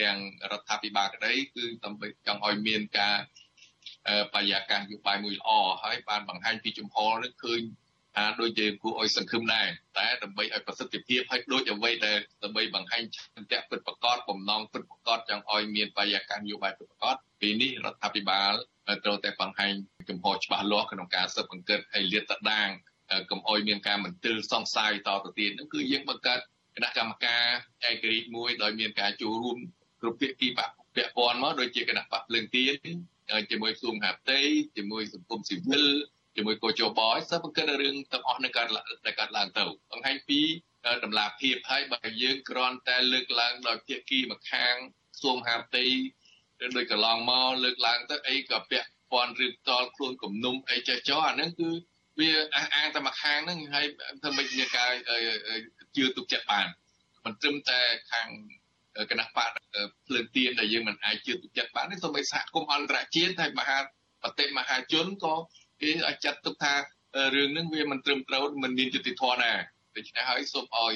[0.00, 0.16] ទាំង
[0.50, 3.16] រដ្ឋាភិបាលក្តីគឺដើម្បីចង់ឲ្យមានការ
[4.32, 5.50] បរិយាកាសនយោបាយមួយល្អ
[5.84, 7.60] ហើយបានបង្ហាញពីជំហរនឹងឃើញ
[8.16, 9.66] ថាដូចជាគួរឲ្យសង្ឃឹមដែរ
[9.98, 18.52] តែដើម្បីឲ្យប្រសិទ្ធភាពហើយដូចអ្វីដែលដើម្បីបង្ហាញឆន្ទៈពិតប្រាកដបំណងពិតប្រាកដចង់ឲ្យមានបរិយាកាសនយោបាយពិតប្រាកដពេលនេះរដ្ឋាភិបាល
[19.04, 19.72] ត្រូវតែបង្ហាញ
[20.08, 22.68] ជំហរច្បាស់លាស់ក្នុងការស៊ើបអង្កេតឲ្យលាតត្រដាង
[23.30, 26.40] កុំឲ្យមានការមន្ទិលសង្ស័យតទៅទៀតនោះគឺយើងបង្កើត
[26.76, 27.44] គណៈកម្មការ
[27.88, 29.58] ឯករាជ្យមួយដោយមានការចូលរួម
[30.00, 32.88] គ្រប់ភាគីពាក់ព័ន្ធមកដូចជាគណៈបកភ្លើងទៀន
[33.50, 34.40] ជាមួយក្រសួងហាផ្ទៃ
[34.76, 35.86] ជាមួយសង្គមស៊ីវិល
[36.36, 38.68] ជាមួយកោជបឲ្យសិស្សបង្កើតរឿងទាំងអស់នឹងកើត
[39.06, 40.40] តែកើតឡើងទៅបង្ហាញពី
[41.04, 45.84] តម្លាភាពហើយបើយើងគ្រាន់តែលើកឡើងដោយភាគីម្ខាងក្រសួងហាផ្ទៃ
[46.64, 51.70] ឬដោយកន្លងមកលើកឡើងទៅអីក៏ពាក់ព័ន្ធឬតល់ខ្លួនគំនុំអីចេះចោអាហ្នឹងគឺ
[52.20, 53.86] វាអះអាងតែម្ខាងហ្នឹងហើយ
[54.22, 54.90] ធ្វើម៉េចមានការ
[55.96, 56.66] ជឿទុកចិត្តបាន
[57.24, 57.80] មិនត្រឹមតែ
[58.12, 58.28] ខាង
[59.10, 59.50] គណៈបក
[60.06, 63.78] ភ្លើងទៀនដែលយើងមិនអាចជឿទុកចិត្តបានទេសូម្បីសហគមន៍អន្តរជាតិហើយមហា
[64.22, 65.34] ប្រតិមហាជនក៏
[65.82, 66.74] គេអាចចាត់ទុកថា
[67.34, 69.52] រឿងហ្នឹងវាមិនត្រឹមត្រូវមិនមានយុត្តិធម៌ណា
[69.96, 70.94] ដូច្នេះហើយសូមឲ្យ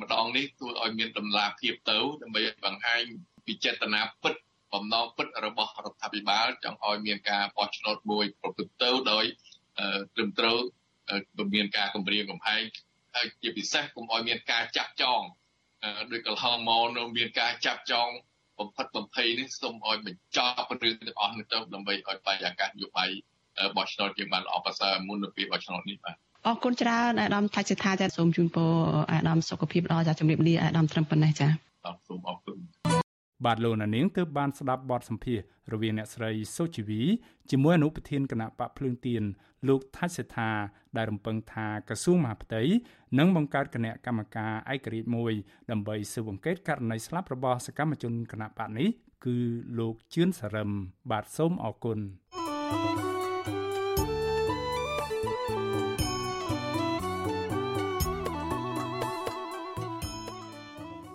[0.00, 3.02] ម្ដងនេះធ្វើឲ្យមានតម្លាភាពទៅដើម្បីបង្ហាញ
[3.46, 4.34] ពីចេតនាពិត
[4.72, 9.24] បំណងពិតរបស់រដ្ឋាភិបាលចង់ឲ្យមានការបោះឆ្នោតមួយប្រព្រឹត្តទៅដោយ
[10.14, 10.58] ត្រឹមត្រូវ
[11.54, 12.62] មានការគម្រាមកំហែង
[13.14, 15.22] ហើយជាពិសេសកុំឲ្យមានការចាក់ចង
[16.12, 18.08] ដោយកន្លងមកនៅមានការចាប់ចង
[18.58, 23.10] បំផិតបំភ័យនេះសូមឲ្យបញ្ចប់រឿងទាំងអស់នេះទៅដើម្បីឲ្យបរិយាកាសនយោបាយ
[23.76, 26.14] បោះឆ្នោតជាបានល្អប្រសើរមុននៅពេលបោះឆ្នោតនេះបាទ
[26.46, 28.72] អរគុណច្រើនអាដាមថាជាថាចាសូមជូនពរ
[29.12, 31.48] អាដាមសុខភាពល្អចាជំរាបលាអាដាមត្រឹមប៉ុណ្ណេះចា
[32.08, 32.58] សូមអរគុណ
[33.44, 35.38] បាទលោកនាងទើបបានស្ដាប់បទសម្ភាស
[35.72, 37.02] រវាងអ្នកស្រីសុជីវី
[37.50, 39.22] ជាមួយអនុប្រធានគណៈបកភ្លើងទៀន
[39.68, 40.50] លោកថាច់សេដ្ឋា
[40.96, 42.62] ដែលរំពឹងថាក្រសួងមហាផ្ទៃ
[43.18, 45.32] នឹងបង្កើតគណៈកម្មការឯករាជ្យមួយ
[45.70, 48.88] ដើម្បីស៊ើបអង្កេតករណីស្លាប់របស់សកម្មជនគណៈបកនេះ
[49.24, 49.36] គឺ
[49.78, 50.70] លោកជឿនសរឹម
[51.10, 51.98] បាទសូមអរគុណ
[52.74, 53.33] thank you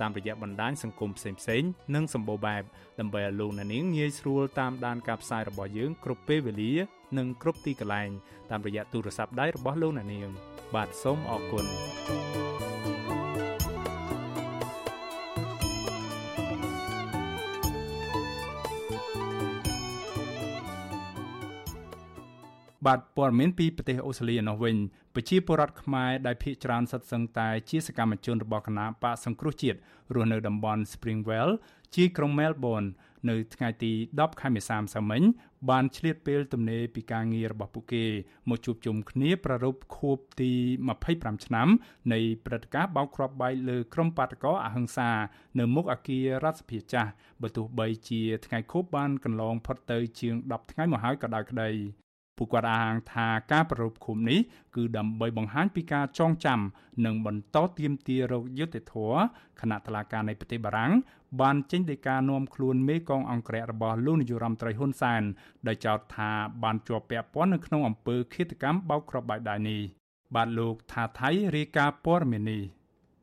[0.00, 2.62] តាមរយៈបណ្ដាញសង្គមផ្សេងៗនិងសម្បូរបែប
[3.00, 6.72] ដើម្បីឲ្យលោកអ្នកនាងងាយស្រួលតាមដានការផ្សាយរបស់យើងគ្រប់ពេលវេលា
[7.18, 8.10] និងគ្រប់ទីកន្លែង
[8.50, 10.28] តាមរយៈទូរស័ព្ទដៃរបស់លោកអ្នកនាង
[10.74, 11.66] បាទសូមអរគុណ
[22.86, 24.76] បាទព័ត៌មានពីប្រទេសអូស្ត្រាលីនោះវិញ
[25.14, 29.78] ប្រជាពលរដ្ឋខ្មែរដែលភ័យច្រើនសិតសឹងតែជាសកម្មជនរបស់គណៈបកសង្គ្រោះជាតិ
[30.14, 31.50] រស់នៅតំបន់ Springwell
[31.94, 32.88] ជាក្រុង Melbourne
[33.28, 35.22] នៅថ្ងៃទី10ខែមេសាម្សិលមិញ
[35.70, 38.04] បានឆ្លៀតពេលទំនេរពីការងាររបស់ពួកគេ
[38.48, 40.52] មកជួបជុំគ្នាប្រារព្ធខួបទី
[40.98, 41.68] 25ឆ្នាំ
[42.12, 45.10] នៃព្រឹត្តិការណ៍បោកគ្រាប់បែកលើក្រុមបាតកោអហិង្សា
[45.58, 47.10] នៅមុខអគាររដ្ឋសភាចាស់
[47.42, 51.70] បើទោះបីជាថ្ងៃខួបបានកន្លងផុតទៅជាង10ថ្ងៃមកហើយក៏ដោយក្តី
[52.40, 54.40] ពួកគាត់អះអាងថាការប្រារព្ធខួបនេះ
[54.76, 56.60] គឺដើម្បីបង្ហាញពីការចងចាំ
[57.04, 59.14] និងបន្តទៀមទារោគយុទ្ធធរ
[59.60, 60.92] គណៈតឡាការនៃប្រទេសបារាំង
[61.40, 65.22] បានចេញដីកានាំខ្លួនមេកងអង្គរៈរបស់លោកនាយរដ្ឋមន្ត្រីហ៊ុនសែន
[65.68, 66.30] ដោយចោទថា
[66.62, 69.80] បានជាប់ពាក់ព័ន្ធនៅក្នុងអំពើឃាតកម្មបោកគ្រាប់បែកដៃនេះ
[70.34, 72.62] បាទលោកថាថៃរាយការណ៍ព័ត៌មាននេះ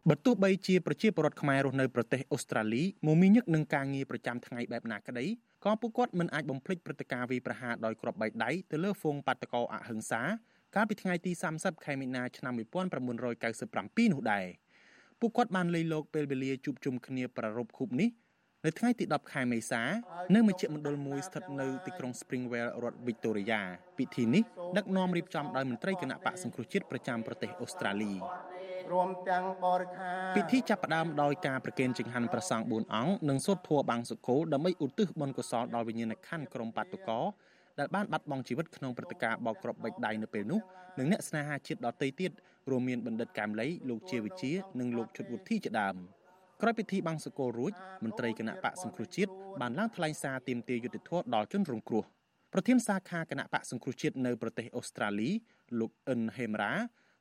[0.10, 5.26] បើទោះបីជាប្រជាពលរដ្ឋខ្មែររស់នៅប្រទេសអូស្ត្រាលីមមាញឹកនឹងការងារប្រចាំថ្ងៃបែបណាក្តី
[5.66, 10.22] ក៏ពួកគាត់មិនអាចបំភ្លេចព្រឹត្តិការណ៍វាយប្រហារដោយគ្រាប់បែកដៃទៅលើហ្វូងបាតកោអហិង្សា
[10.76, 14.46] កាលពីថ្ងៃទី30ខែមីនាឆ្នាំ1997នោះដែរ
[15.20, 18.10] ពួកគាត់បានលៃលោកពេលវេលាជួបជុំគ្នាប្រារព្ធខួបនេះ
[18.66, 19.82] នៅថ្ងៃទី10ខែមេសា
[20.36, 23.62] នៅមជ្ឈមណ្ឌលមួយស្ថិតនៅទីក្រុង Springvale រដ្ឋ Victoria
[23.98, 24.44] ពិធីនេះ
[24.78, 28.14] ដឹកនាំរៀបចំដោយមន្ត្រីគណៈបកសង្គ្រោះជាតិប្រចាំប្រទេសអូស្ត្រាលី
[28.92, 37.26] រួមទាំងបរិខាពិធីចាប់ផ្ដើមដោយការប្រគេនចង្ហាន់ព្រះសង្ឃ4អង្គនិងសូត្រធម៌បាំងសុគោដើម្បីឧទ្ទិសបុណ្យកុសលដល់វិញ្ញាណក្ខន្ធក្រុមបាតុករ
[37.80, 40.60] ដែលបានបាត់បង់ជីវិតក្នុងព្រឹត្តិការណ៍បោកគ្រាប់បិចដៃនៅពេលនោះ
[41.00, 42.32] និងអ្នកស្នេហាជាតិដទៃទៀត
[42.70, 45.96] រួមមានបណ្ឌិតកែមលីលោកជាវិជានិងលោកឈុតវុធីជាដើម
[46.62, 47.74] ក្រោយពិធីបាំងសុគររួច
[48.04, 49.32] មន្ត្រីគណៈបកសង្គ្រោះជាតិ
[49.62, 52.04] បានឡើងថ្លែងសារទាមទារយុត្តិធម៌ដល់ជនរងគ្រោះ
[52.54, 55.30] ប្រធានសាខាគណៈបកសង្គ្រោះជាតិនៅប្រទេសអូស្ត្រាលី
[55.80, 56.74] លោកអិនហេមរ៉ា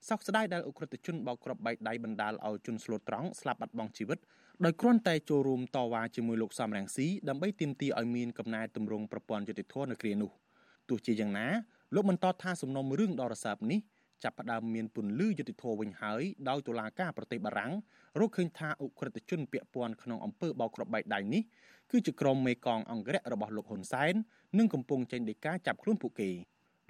[0.09, 4.19] សោកស្ដាយដែលអ ுக ្រិតជនបោកគ្រាប់បែកដៃបណ្ដាលឲ្យជនស្លូតត្រង់ស្លាប់បាត់បង់ជីវិត
[4.65, 10.31] ដោយគ្រាន់តែចូលរួមតវ៉ាជាមួយលោកសំរងស៊ីដើម្បីទាមទារឲ្យមានកំណែទម្រង់ប្រព័ន្ធយុតិធធនៅគ្រានោះ
[10.89, 11.47] ទោះជាយ៉ាងណា
[11.95, 13.81] លោកបន្តថាសំណុំរឿងដ៏រសើបនេះ
[14.25, 17.73] ចាប់ផ្ដើមមានពន្លឺយុតិធធវិញហើយដោយតុលាការប្រទេសបារាំង
[18.21, 21.43] រកឃើញថាអ ுக ្រិតជនពាក់ព័ន្ធក្នុងអំពើបោកគ្រាប់បែកដៃនេះ
[21.91, 24.15] គឺជាក្រុមមេកងអង្គរៈរបស់លោកហ៊ុនសែន
[24.59, 26.31] និងកំពុងចេញដីកាចាប់ខ្លួនពួកគេ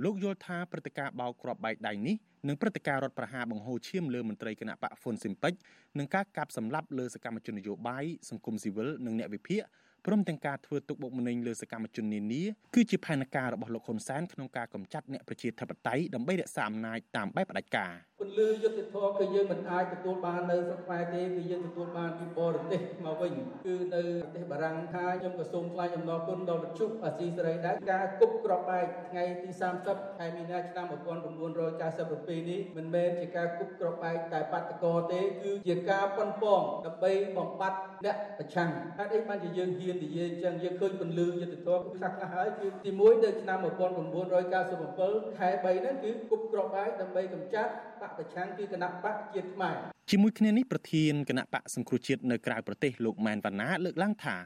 [0.05, 2.17] លោកយល់ថាព្រឹត្តិការណ៍បោកគ្រាប់បែកដៃនេះ
[2.49, 5.53] និងព្រឹត្តិការណ៍រដ្ឋប្រហារបង្ហូរឈាមលើមន្ត្រីគណៈបកហ្វុនស៊ីមពេច
[5.99, 9.61] និងការកាប់សម្លាប់លើសកម្មជននយោបាយសង្គមស៊ីវិលនិងអ្នកវិភាគ
[10.07, 12.43] ព្រមទាំងការធ្វើទុកបុកម្នេញលើសកម្មជននានា
[12.75, 23.33] គឺជាផែនការរបស់លោកហ៊ុនសែនក្នុងការកម្ចាត់អ្នកប្រជាធិបតេយ្យដើម្បីរក្សាអំណាចតាមបែបផ្ដាច់ការពន្លឺយុទ្ធធម៌គឺយើងមិនអាចទទួលបាននៅស្រុកខ្មែរទេគឺយើងទទួលបានពីបរទេសមកវិញ
[23.67, 29.51] គឺនៅប្រទេសបារាំងថាខ្ញុំក៏សូមថ្លែងអំណរគុណដល់វិទ្យុអាស៊ីសេរីដែរការគប់ក្របបែកថ្ងៃទី
[29.85, 47.71] 30ខែមីនាឆ្នាំ1997នេះមិនមែនជាការគប់ក្របបែកតែបាតកោទេគឺជាការប៉ុនប៉ងដើម្បីបំបត្តិអ្នកប្រឆាំងហេតុអីបានជាយើងហ៊ាននិយាយអញ្ចឹងយើងឃើញពន្លឺយុទ្ធធម៌ខ្លះខ្លះហើយគឺទី1នៅឆ្នាំ1997ខែ3ហ្នឹងគឺគប់ក្របបែកដើម្បីកម្ចាត់
[48.03, 49.77] បកប្រឆាំងគឺគណៈបកជាតិខ្មែរ
[50.11, 54.37] ជាមួយគ្នានេះប្រធានគណៈបកសង្គ្រោះជាតិនៅក្រៅប្រទេសលោកម៉ែនវណ្ណាលើកឡើងថា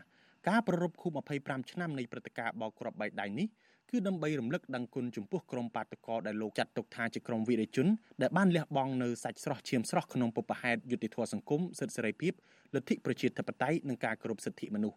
[0.49, 3.49] ការប្ររពខួប25ឆ្នាំនៃព្រឹត្តិការណ៍បោកគ្រាប់បែកដៃនេះ
[3.91, 7.87] គឺដើម្បីរំលឹកដឹងគុណចំពោះក្រុមបាតកោដែលលោកចាត់ទុកថាជាក្រុមវីរជន
[8.23, 12.33] ដែលបានលះបង់នៅសាច់ស្រស់ឈាមស្រស់ក្នុងពុបហេតុយុតិធធម៌សង្គមសិទ្ធិសេរីភាព
[12.75, 14.97] លទ្ធិប្រជាធិបតេយ្យនិងការគោរពសិទ្ធិមនុស្ស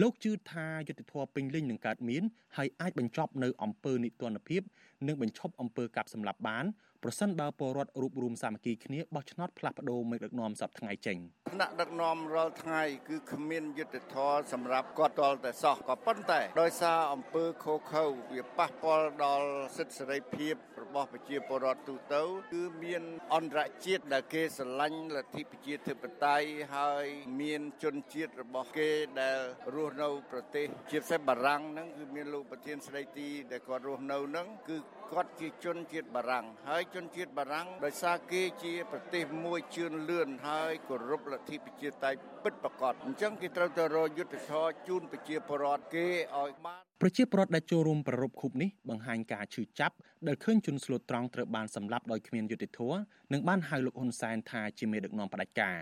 [0.00, 2.22] លោកជឿថាយុទ្ធធម៌ពេញលេញនឹងកើតមាន
[2.56, 4.62] ហើយអាចបញ្ចប់នៅអំពើនិទានភាព
[5.06, 6.64] និងបញ្ឈប់អំពើកាប់សម្លាប់បាន
[7.04, 11.16] ប្រសិនបើពលរដ្ឋរួបរวมសាមគ្គីគ្នាបោះឆ្នោតផ្លាស់ប្ដូរមេដឹកនាំសពថ្ងៃចេញ
[11.52, 22.22] ថ្នាក់ដឹកនាំរាល់ថ្ងៃគឺគ្មានយុទ្ធធរសម្រាប់គាត់តលតែសោះក៏ប៉ុន្តែដោយសារអំពើខូខើវាប៉ះពាល់ដល់សិទ្ធិសេរីភាពរបស់ប្រជាពលរដ្ឋទូទៅ
[22.52, 23.02] គឺមាន
[23.34, 27.06] អន្តរជាតិដែលគេស្រឡាញ់លទ្ធិប្រជាធិបតេយ្យហើយ
[27.40, 28.90] មានជនជាតិរបស់គេ
[29.20, 29.38] ដែល
[29.74, 34.78] រស់នៅប្រទេសជាពិសេសបារាំងហ្នឹងគឺមានលោកប្រធានស្ដីទីដែលគាត់រស់នៅហ្នឹងគឺ
[35.12, 46.06] គាត់ជាជនជាតិបារាំងហើយជនជាតិបារាំងដោយសារគេជាប្រទេសមួយជឿនលឿនហើយគោរពលទ្ធិប្រជាធិបតេយ្យពិតប្រាកដអញ្ចឹងគេត្រូវទៅរកយុទ្ធសាស្ត្រជូនប្រជាពលរដ្ឋគេ
[46.38, 49.94] ឲ្យបានប្រជាពលរដ្ឋដែលចូលរួមប្ររពខូបនេះបង្ហាញការឈឺចាប់
[50.28, 52.98] ដែលឃើញជនស្លូតត្រង់ត្រូវបានសម្លាប់ដោយគ្មានយុត្តិធម៌
[53.32, 55.78] និងបានហៅលោកហ៊ុនសែនថាជាមេដឹកនាំផ្ដាច់ការ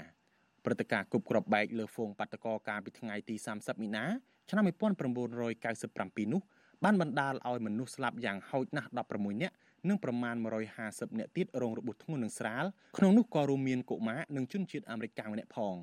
[0.65, 4.05] ព្រឹត្តិការណ៍គប់គ្រាប់បែកលើហ្វូងបាតកោកាលពីថ្ងៃទី30មីនា
[4.51, 6.43] ឆ្នាំ1997នោះ
[6.85, 9.55] បានបណ្ដាលឲ្យមនុស្សស្លាប់យ៉ាងហោចណាស់16នាក់
[9.89, 10.37] និងប្រមាណ
[10.77, 12.65] 150នាក់ទៀតរងរបួសធ្ងន់និងស្រាល
[12.99, 15.77] ក្នុងនោះក៏រួមមានកុមារនិងជនជាតិអាមេរិកម្នាក់ផង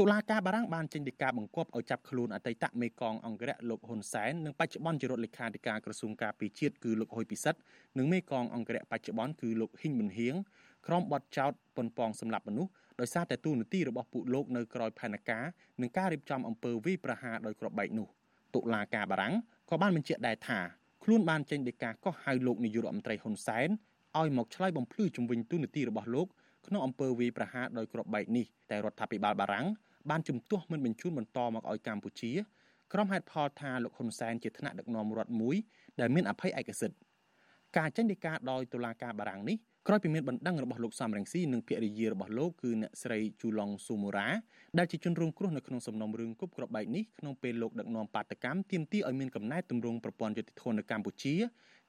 [0.00, 7.60] តុលាការបារាំងបានចេញដីកាបង្គាប់ឲ្យចាប់ខ្លួនអតីតមេកងអង្គរៈលោកហ៊ុនសែននិងបច្ចុប្បន្នជារដ្ឋលេខាធិការក្រសួងការពារជាតិគឺលោកហ៊ុយពិសិដ្ឋ
[7.98, 10.34] និងមេកងអង្គរៈបច្ចុប្បន្នគឺលោកហ៊ីងប៊ុនហៀង
[10.86, 12.70] ក្រុមបទចោតប៉ុនប៉ងសម្លាប់មនុស្ស
[13.00, 15.44] ដោយសារតែទូនាទីរបស់ពួកលោកនៅក្រោយផែនការ
[15.80, 18.08] និងការរៀបចំអំពើវាយប្រហារដោយគ្រាប់បែកនោះ
[18.54, 19.34] តុលាការបារាំង
[19.70, 20.60] ក៏បានបញ្ជាក់ដែរថា
[21.04, 23.68] ខ្លួនបានចេញដីកាកោះហៅលោកនាយករដ្ឋមន្ត្រីហ៊ុនសែន
[24.18, 26.26] ឲ្យមកឆ្លើយបំភ្លឺជំវិញទូនាទីរបស់លោក
[26.66, 29.66] ក្នុងអំពើវាយប្រហារដោយគ្រាប់បែកនេះតែរដ្ឋាភិបាលបារាំង
[30.10, 32.32] បានជំទាស់មិនបញ្ជូនបន្តមកឲ្យកម្ពុជា
[32.92, 35.56] ក្រុមហេតុផលថាលោកហ៊ុនសែនជាថ្នាក់ដឹកនាំរដ្ឋមួយ
[36.00, 36.98] ដែលមានអភ័យឯកសិទ្ធិ
[37.76, 39.56] ការចេញដីកាដោយតុលាការបារាំងនេះ
[39.88, 44.28] ក្រោយពីមានបណ្ដឹងរបស់លោកសំរងស៊ីនិងភរិយារបស់លោកគឺអ្នកស្រីជូឡុងស៊ូមូរ៉ា
[44.78, 51.34] ដែលជាជនរងគ្រោះនៅក្នុងសំណុំរឿងគប់ក្របបែកនេះក្នុងពេលលោកដឹកនាំបាតកម្មទាមទារឲ្យមានកំណែទម្រង់ប្រព័ន្ធយុតិធម៌នៅកម្ពុជា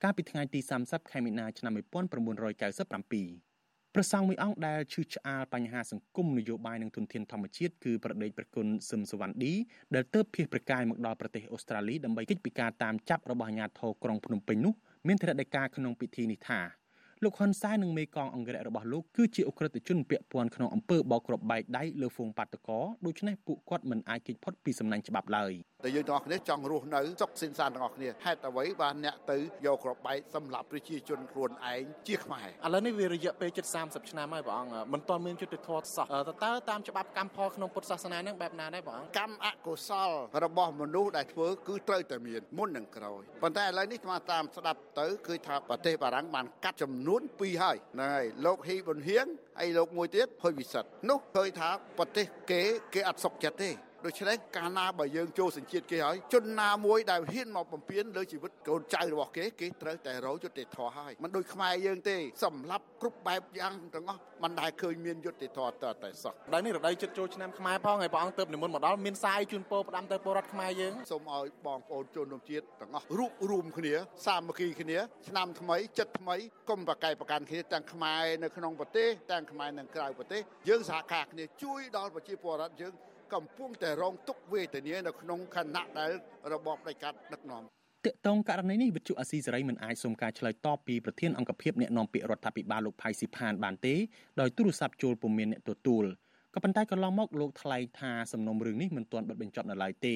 [0.03, 3.51] កាលពីថ្ងៃទី30ខែមីនាឆ្នាំ1997
[3.95, 9.53] ប្រសង់មួយអង្គដែលឈឺឆ្អាលបញ្ហាសង្គមនយោបាយនិងទុនធានធម្មជាតិគឺប្រដេកប្រគុណសឹមសវណ្ណឌី
[9.95, 14.73] ដែលទៅភៀសប្រកាយមកដល់ប្រទេសអូស្ត្រាលីដើម្បីកិច្ចពិការតាមចាប់របស់អាជ្ញាធរក្រុងភ្នំពេញនោះ
[15.07, 16.80] មានធរណីការក្នុងពិធីនេះថា
[17.25, 25.51] លោកហ៊ុនសែននិងមេកងអង្គរៈរបស់លោកគឺជាអ ுக ្រិតជនពាក់ព័ន្ធក្នុងអំពើបោកគ្រាប់បែកដៃលើហ្វូងបាតកោដូច្នេះពួកគាត់មិនអាចគេចផុតពីសំណាញ់ច្បាប់ឡើយ
[25.83, 40.09] តែយើងទាំងអស់គ្នាចង់រស់នៅសុខសិនសានទាំងអស់គ្នាហេតុអ្វីបានអ្នកទៅយកគ្រាប់បែកសម្រាប់ប្រជាជនខ្លួនឯងជាខ្មែរឥឡូវនេះវារយៈពេលជិត30ឆ្នាំហើយព្រះអង្គមិនទាន់មានយុត្តិធម៌សោះតើតើតាមច្បាប់កម្មផលក្នុងពុទ្ធសាសនានឹងបែបណាដែរព្រះអង្គកម្មអកុសល
[40.43, 49.25] របស់មនុស្សដែលធ្វើគឺត្រូវតែមានមុននឹងក្រោយប៉ុន្តែឥឡូវនេះស្មាតាមស្ដាប់ទៅគឺថាប្រទេសបារាំងបានកាត់ចំនួន2ហើយហ្នឹងហើយលោកហ៊ីប៊ុនហៀង
[49.59, 52.61] ហើយលោកមួយទៀតហ៊ុយវិសិតនោះឃើញថាប្រទេសគេ
[52.93, 53.69] គេអត់សុខចិត្តទេ
[54.05, 73.93] ដូច្នេះកាលណាបើយើងចូលសញ្ជាតិគេហើយជនណាមួយដែលហ៊ានមកបំពេញលើជីវិតកូនចៅរបស់គេគេត្រូវតែរោយុត្តិធម៌ហើយមិនដូចខ្មែរយើងទេសម្រាប់គ្រប់បែបយ៉ាងទាំងអស់មិនដែលឃើញមានយុត្តិធម៌តតែសោះដល់នេះរដូវជិតចូលឆ្នាំខ្មែរផងហើយព្រះអង្គទៅនិមន្តមកដល់មានសាយជូនពរផ្ដាំទៅពលរដ្ឋខ្មែរយើងសូមឲ្យបងប្អូនជនរួមជាតិទាំងអស់រួបរวมគ្នា
[74.27, 74.97] សាមគ្គីគ្នា
[75.27, 76.35] ឆ្នាំថ្មីចិត្តថ្មី
[76.69, 82.93] កុំប្រកែកប្រកាន់គ្នាទាំងខ្មែរនៅក្នុងប្រទេសទាំងខ្មែរនៅក្រៅប្រទេសយើងសហការគ្នាជួយដល់ប្រជាពលរដ្ឋយើង
[83.33, 86.11] កំពុងតែរងទុក្ខវេទនានៅក្នុងខណៈដែល
[86.53, 87.63] របបផ្ដាច់ការដឹកនាំ
[88.05, 93.95] តកតងករណីនេះវិទ្យុអាស៊ីសេរីមិនអាចសុំការឆ្លើយតបពីប្រធានអង្គភិបអ្នកនាំពាក្យរដ្ឋាភិបាលលោកផៃស៊ីផានបានទេ
[94.39, 96.05] ដោយទូរស័ព្ទចូលពុំមានអ្នកទទួល
[96.53, 100.15] ក៏ប៉ុន្តែកន្លងមកលោកថ្លែងថាសំណុំរឿងនេះមិនទាន់បិទបញ្ចប់នៅឡើយទេ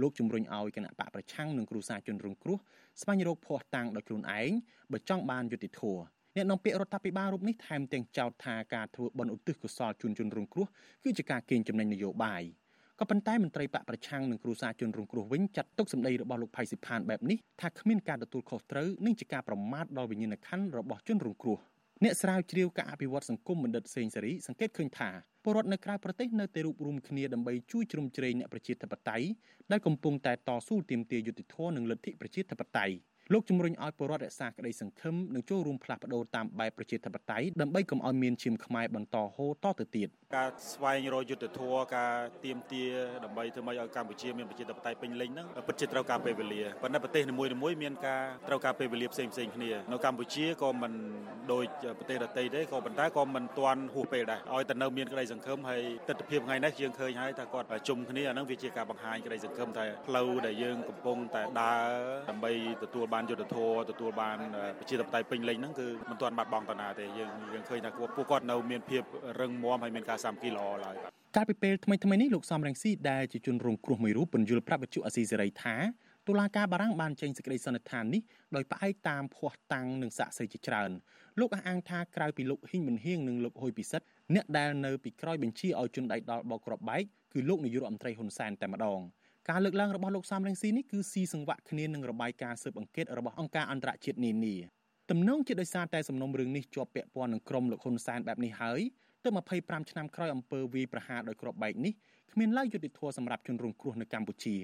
[0.00, 2.58] លោកជំរុញឲ្យគណៈបកប្រឆាំងនិងគ្រូសាជនរងគ្រោះ
[3.00, 4.50] ស្វែងរកភ័ស្តុតាងដោយខ្លួនឯង
[4.92, 6.02] បើចង់បានយុត្តិធម៌
[6.36, 10.66] អ្នកនាំពាក្យរដ្ឋាភិបាលរូបនេះថែមទាំងចោទថាការធ្វើបន់ឧទ្ទិសកុសលជូនជនរងគ្រោះ
[11.04, 12.42] គឺជាការកេងចំណេញនយោបាយ
[13.00, 21.58] ក៏ប៉ុន្តែមន្ត្រីបកប្រឆាំងនិងគ្រូសាជនរងគ្រោះវិញចាត់ទុកសម្ដីរបស់លោកផៃសិផានបែបនេះថាគ្មានការទទួលខុសត្រូវនិងជាការប្រមាថដល់វិញ្ញាណក្ខន្ធរបស់ជនរងគ្រោះ
[22.04, 25.10] អ្នកស្រាវជ្រាវការអភិវឌ្ឍសង្គមបណ្ឌិតសេងសេរីសង្កេតឃើញថា
[25.44, 29.26] ពលរដ្ឋនៅក្រៅប្រទេសនៅតែរួបរวมគ្នាដើម្បីជួយជ្រោមជ្រែងអ្នកប្រជាធិបតេយ្យ
[29.70, 32.94] ដែលកំពុងតែតស៊ូទាមទារយុត្តិធម៌និងលទ្ធិប្រជាធិបតេយ្យ
[33.34, 42.14] លោកជំរុញឲ្យពលរដ្ឋរក្សាក្តីសង្ឃឹមនិងចូលរួមផ្លាស់ប្ដូរតាមបែបប្រជាធិបតេយ្យដើម្បីកុំឲ្យមានឈាមខ្មែរបន្តហូរតទៅទៀតការស្វែងរកយុទ្ធធរការ
[42.44, 42.84] ទៀមទា
[43.24, 50.92] ដើម្បីធ្វើម៉េចឲ្យកម្ពុជាមានប្រជាធិបតេយ្យពេញលេញហ្នឹងពិតជាត្រូវការពេលវេលាប៉ុន្តែប្រទេសនីមួយៗមានការត្រូវការពេលវេលាផ្សេងផ្សេងគ្នានៅកម្ពុជាក៏មិន
[51.52, 51.66] ដូច
[51.98, 61.88] ប្រទេសដទៃទេក៏ប៉ុន្តែក៏មិនទាន់ហួសពេលដែរឲ្យតែនៅមានក្តីសង្ឃឹមហើយទស្សនវិជ្ជាថ្ងៃនេះយើងឃើញហើយថាគាត់ជុំគ្នាអាហ្នឹងវាជាការបង្ហាញក្តីសង្ឃឹមថាផ្លូវដែលយើងកំពុងតែដើរ
[62.30, 62.52] ដើម្បី
[62.82, 64.36] ទទួលបានយុទ្ធធរទទួលបាន
[64.78, 69.02] ប្រជាធិបតេយ្យពេញលេញហ្នឹងគឺមិនទាន់បាត់បង់តាណាទេយើងយើងឃើញថាពួកគាត់នៅមានភាព
[69.40, 75.76] រឹងមាំហើយមានការសាមគ្គីល្អឡើយបាទកាលពីពេលថ្មីថ្មីនេះលោកសំរងស៊ីដែលជាជនរងគ្រោះមួយរូបបញ្យលប្រាប់វិទ្យុអាស៊ីសេរីថា
[76.28, 78.22] តុលាការបារាំងបានចេញសេចក្តីសន្និដ្ឋាននេះ
[78.56, 80.90] ដោយផ្អែកតាមភ័ស្តុតាងនិងសាក្សីជាច្រើន
[81.40, 87.02] លោកអះអាងថាក្រៅពីលោកហ៊ីងមិនហៀងនិងលោកហ៊ុយពិសិដ្ឋអ្នកដែលនៅពីក្រោយបញ្ជាឲ្យជនដៃដល់បោកក្របបែក
[87.32, 89.00] គឺលោកនាយករដ្ឋមន្ត្រីហ៊ុនសែនតែម្ដង
[89.48, 94.54] ការលើកឡើងរបស់លោកសំរងស៊ីនេះគឺស៊ីសង្វាក់គ្នានឹងរបាយការណ៍ស៊ើបអង្កេតរបស់អង្គការអន្តរជាតិនានា
[95.10, 98.80] ទំនងជាដោយសារតែសំណុំរឿងនេះជាប់ពាក់ព័ន្ធនឹងក្រុមលោកហ៊ុនសែនបែបនេះហើយ
[99.24, 101.92] ទើប25ឆ្នាំក្រោយអំពើវាយប្រហារដោយគ្រាប់បែកនេះ
[102.32, 104.56] គ្មានឡើយយុត្តិធម៌សម្រាប់ជនរងគ្រោះនៅកម្ពុជា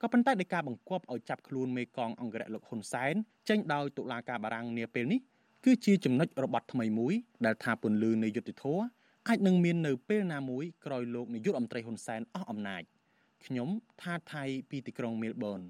[0.00, 3.14] ក៏ប៉ុន្តែដោយការបង្គាប់ឲ្យចាប់ខ្លួនមេកងអង្គរៈលោកហ៊ុនសែន
[3.48, 5.20] ចេញដោយតុលាការបារាំងនាពេលនេះ
[5.64, 7.14] គឺជាចំណុចរបត់ថ្មីមួយ
[7.46, 8.84] ដែលថាពន្លឺនៃយុត្តិធម៌
[9.28, 12.82] អាចនឹងមាននៅពេលណាមួយក្រោយលោកនាយករដ្ឋមន្ត្រីហ៊ុនសែនអស់អំណាច
[13.46, 13.68] ខ្ញុំ
[14.02, 15.60] ថាថៃពីទីក្រុងមែលប៊ន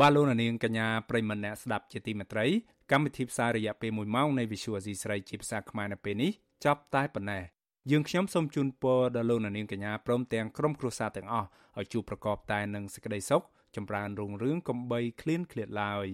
[0.00, 2.46] បាទលោកនាងកញ្ញាប្រិមម្នាក់ស្ដាប់ជាទីមេត្រី
[2.90, 6.32] កម្មវិធីផ្សាយរយៈពេល1ម៉ោងនៃ Visual Asia ស្រីជាភាសាខ្មែរនៅពេលនេះ
[6.64, 7.42] ចប់តែប៉ុណ្ណេះ
[7.90, 13.42] យើងខ្ញុំសូមជូនពរដល់លោកនាងកញ្ញាព្រមទាំងក្រុមគ្រួសារទាំងអស់ឲ្យជួបប្រកបតែនឹងសេចក្តីសុខ
[13.76, 16.06] ចម្រើនរុងរឿងកំបីគ្លៀនគ្លាតឡើយ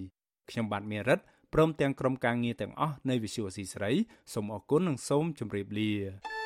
[0.50, 1.20] ខ្ញុំបាទមេរិត
[1.55, 3.92] ព្រមទាំងក្រុមការងារទាំងអស់នៃ Visual Asia ស្រី
[4.32, 6.38] សូមអរគុណនិងសូមជម្រាបលា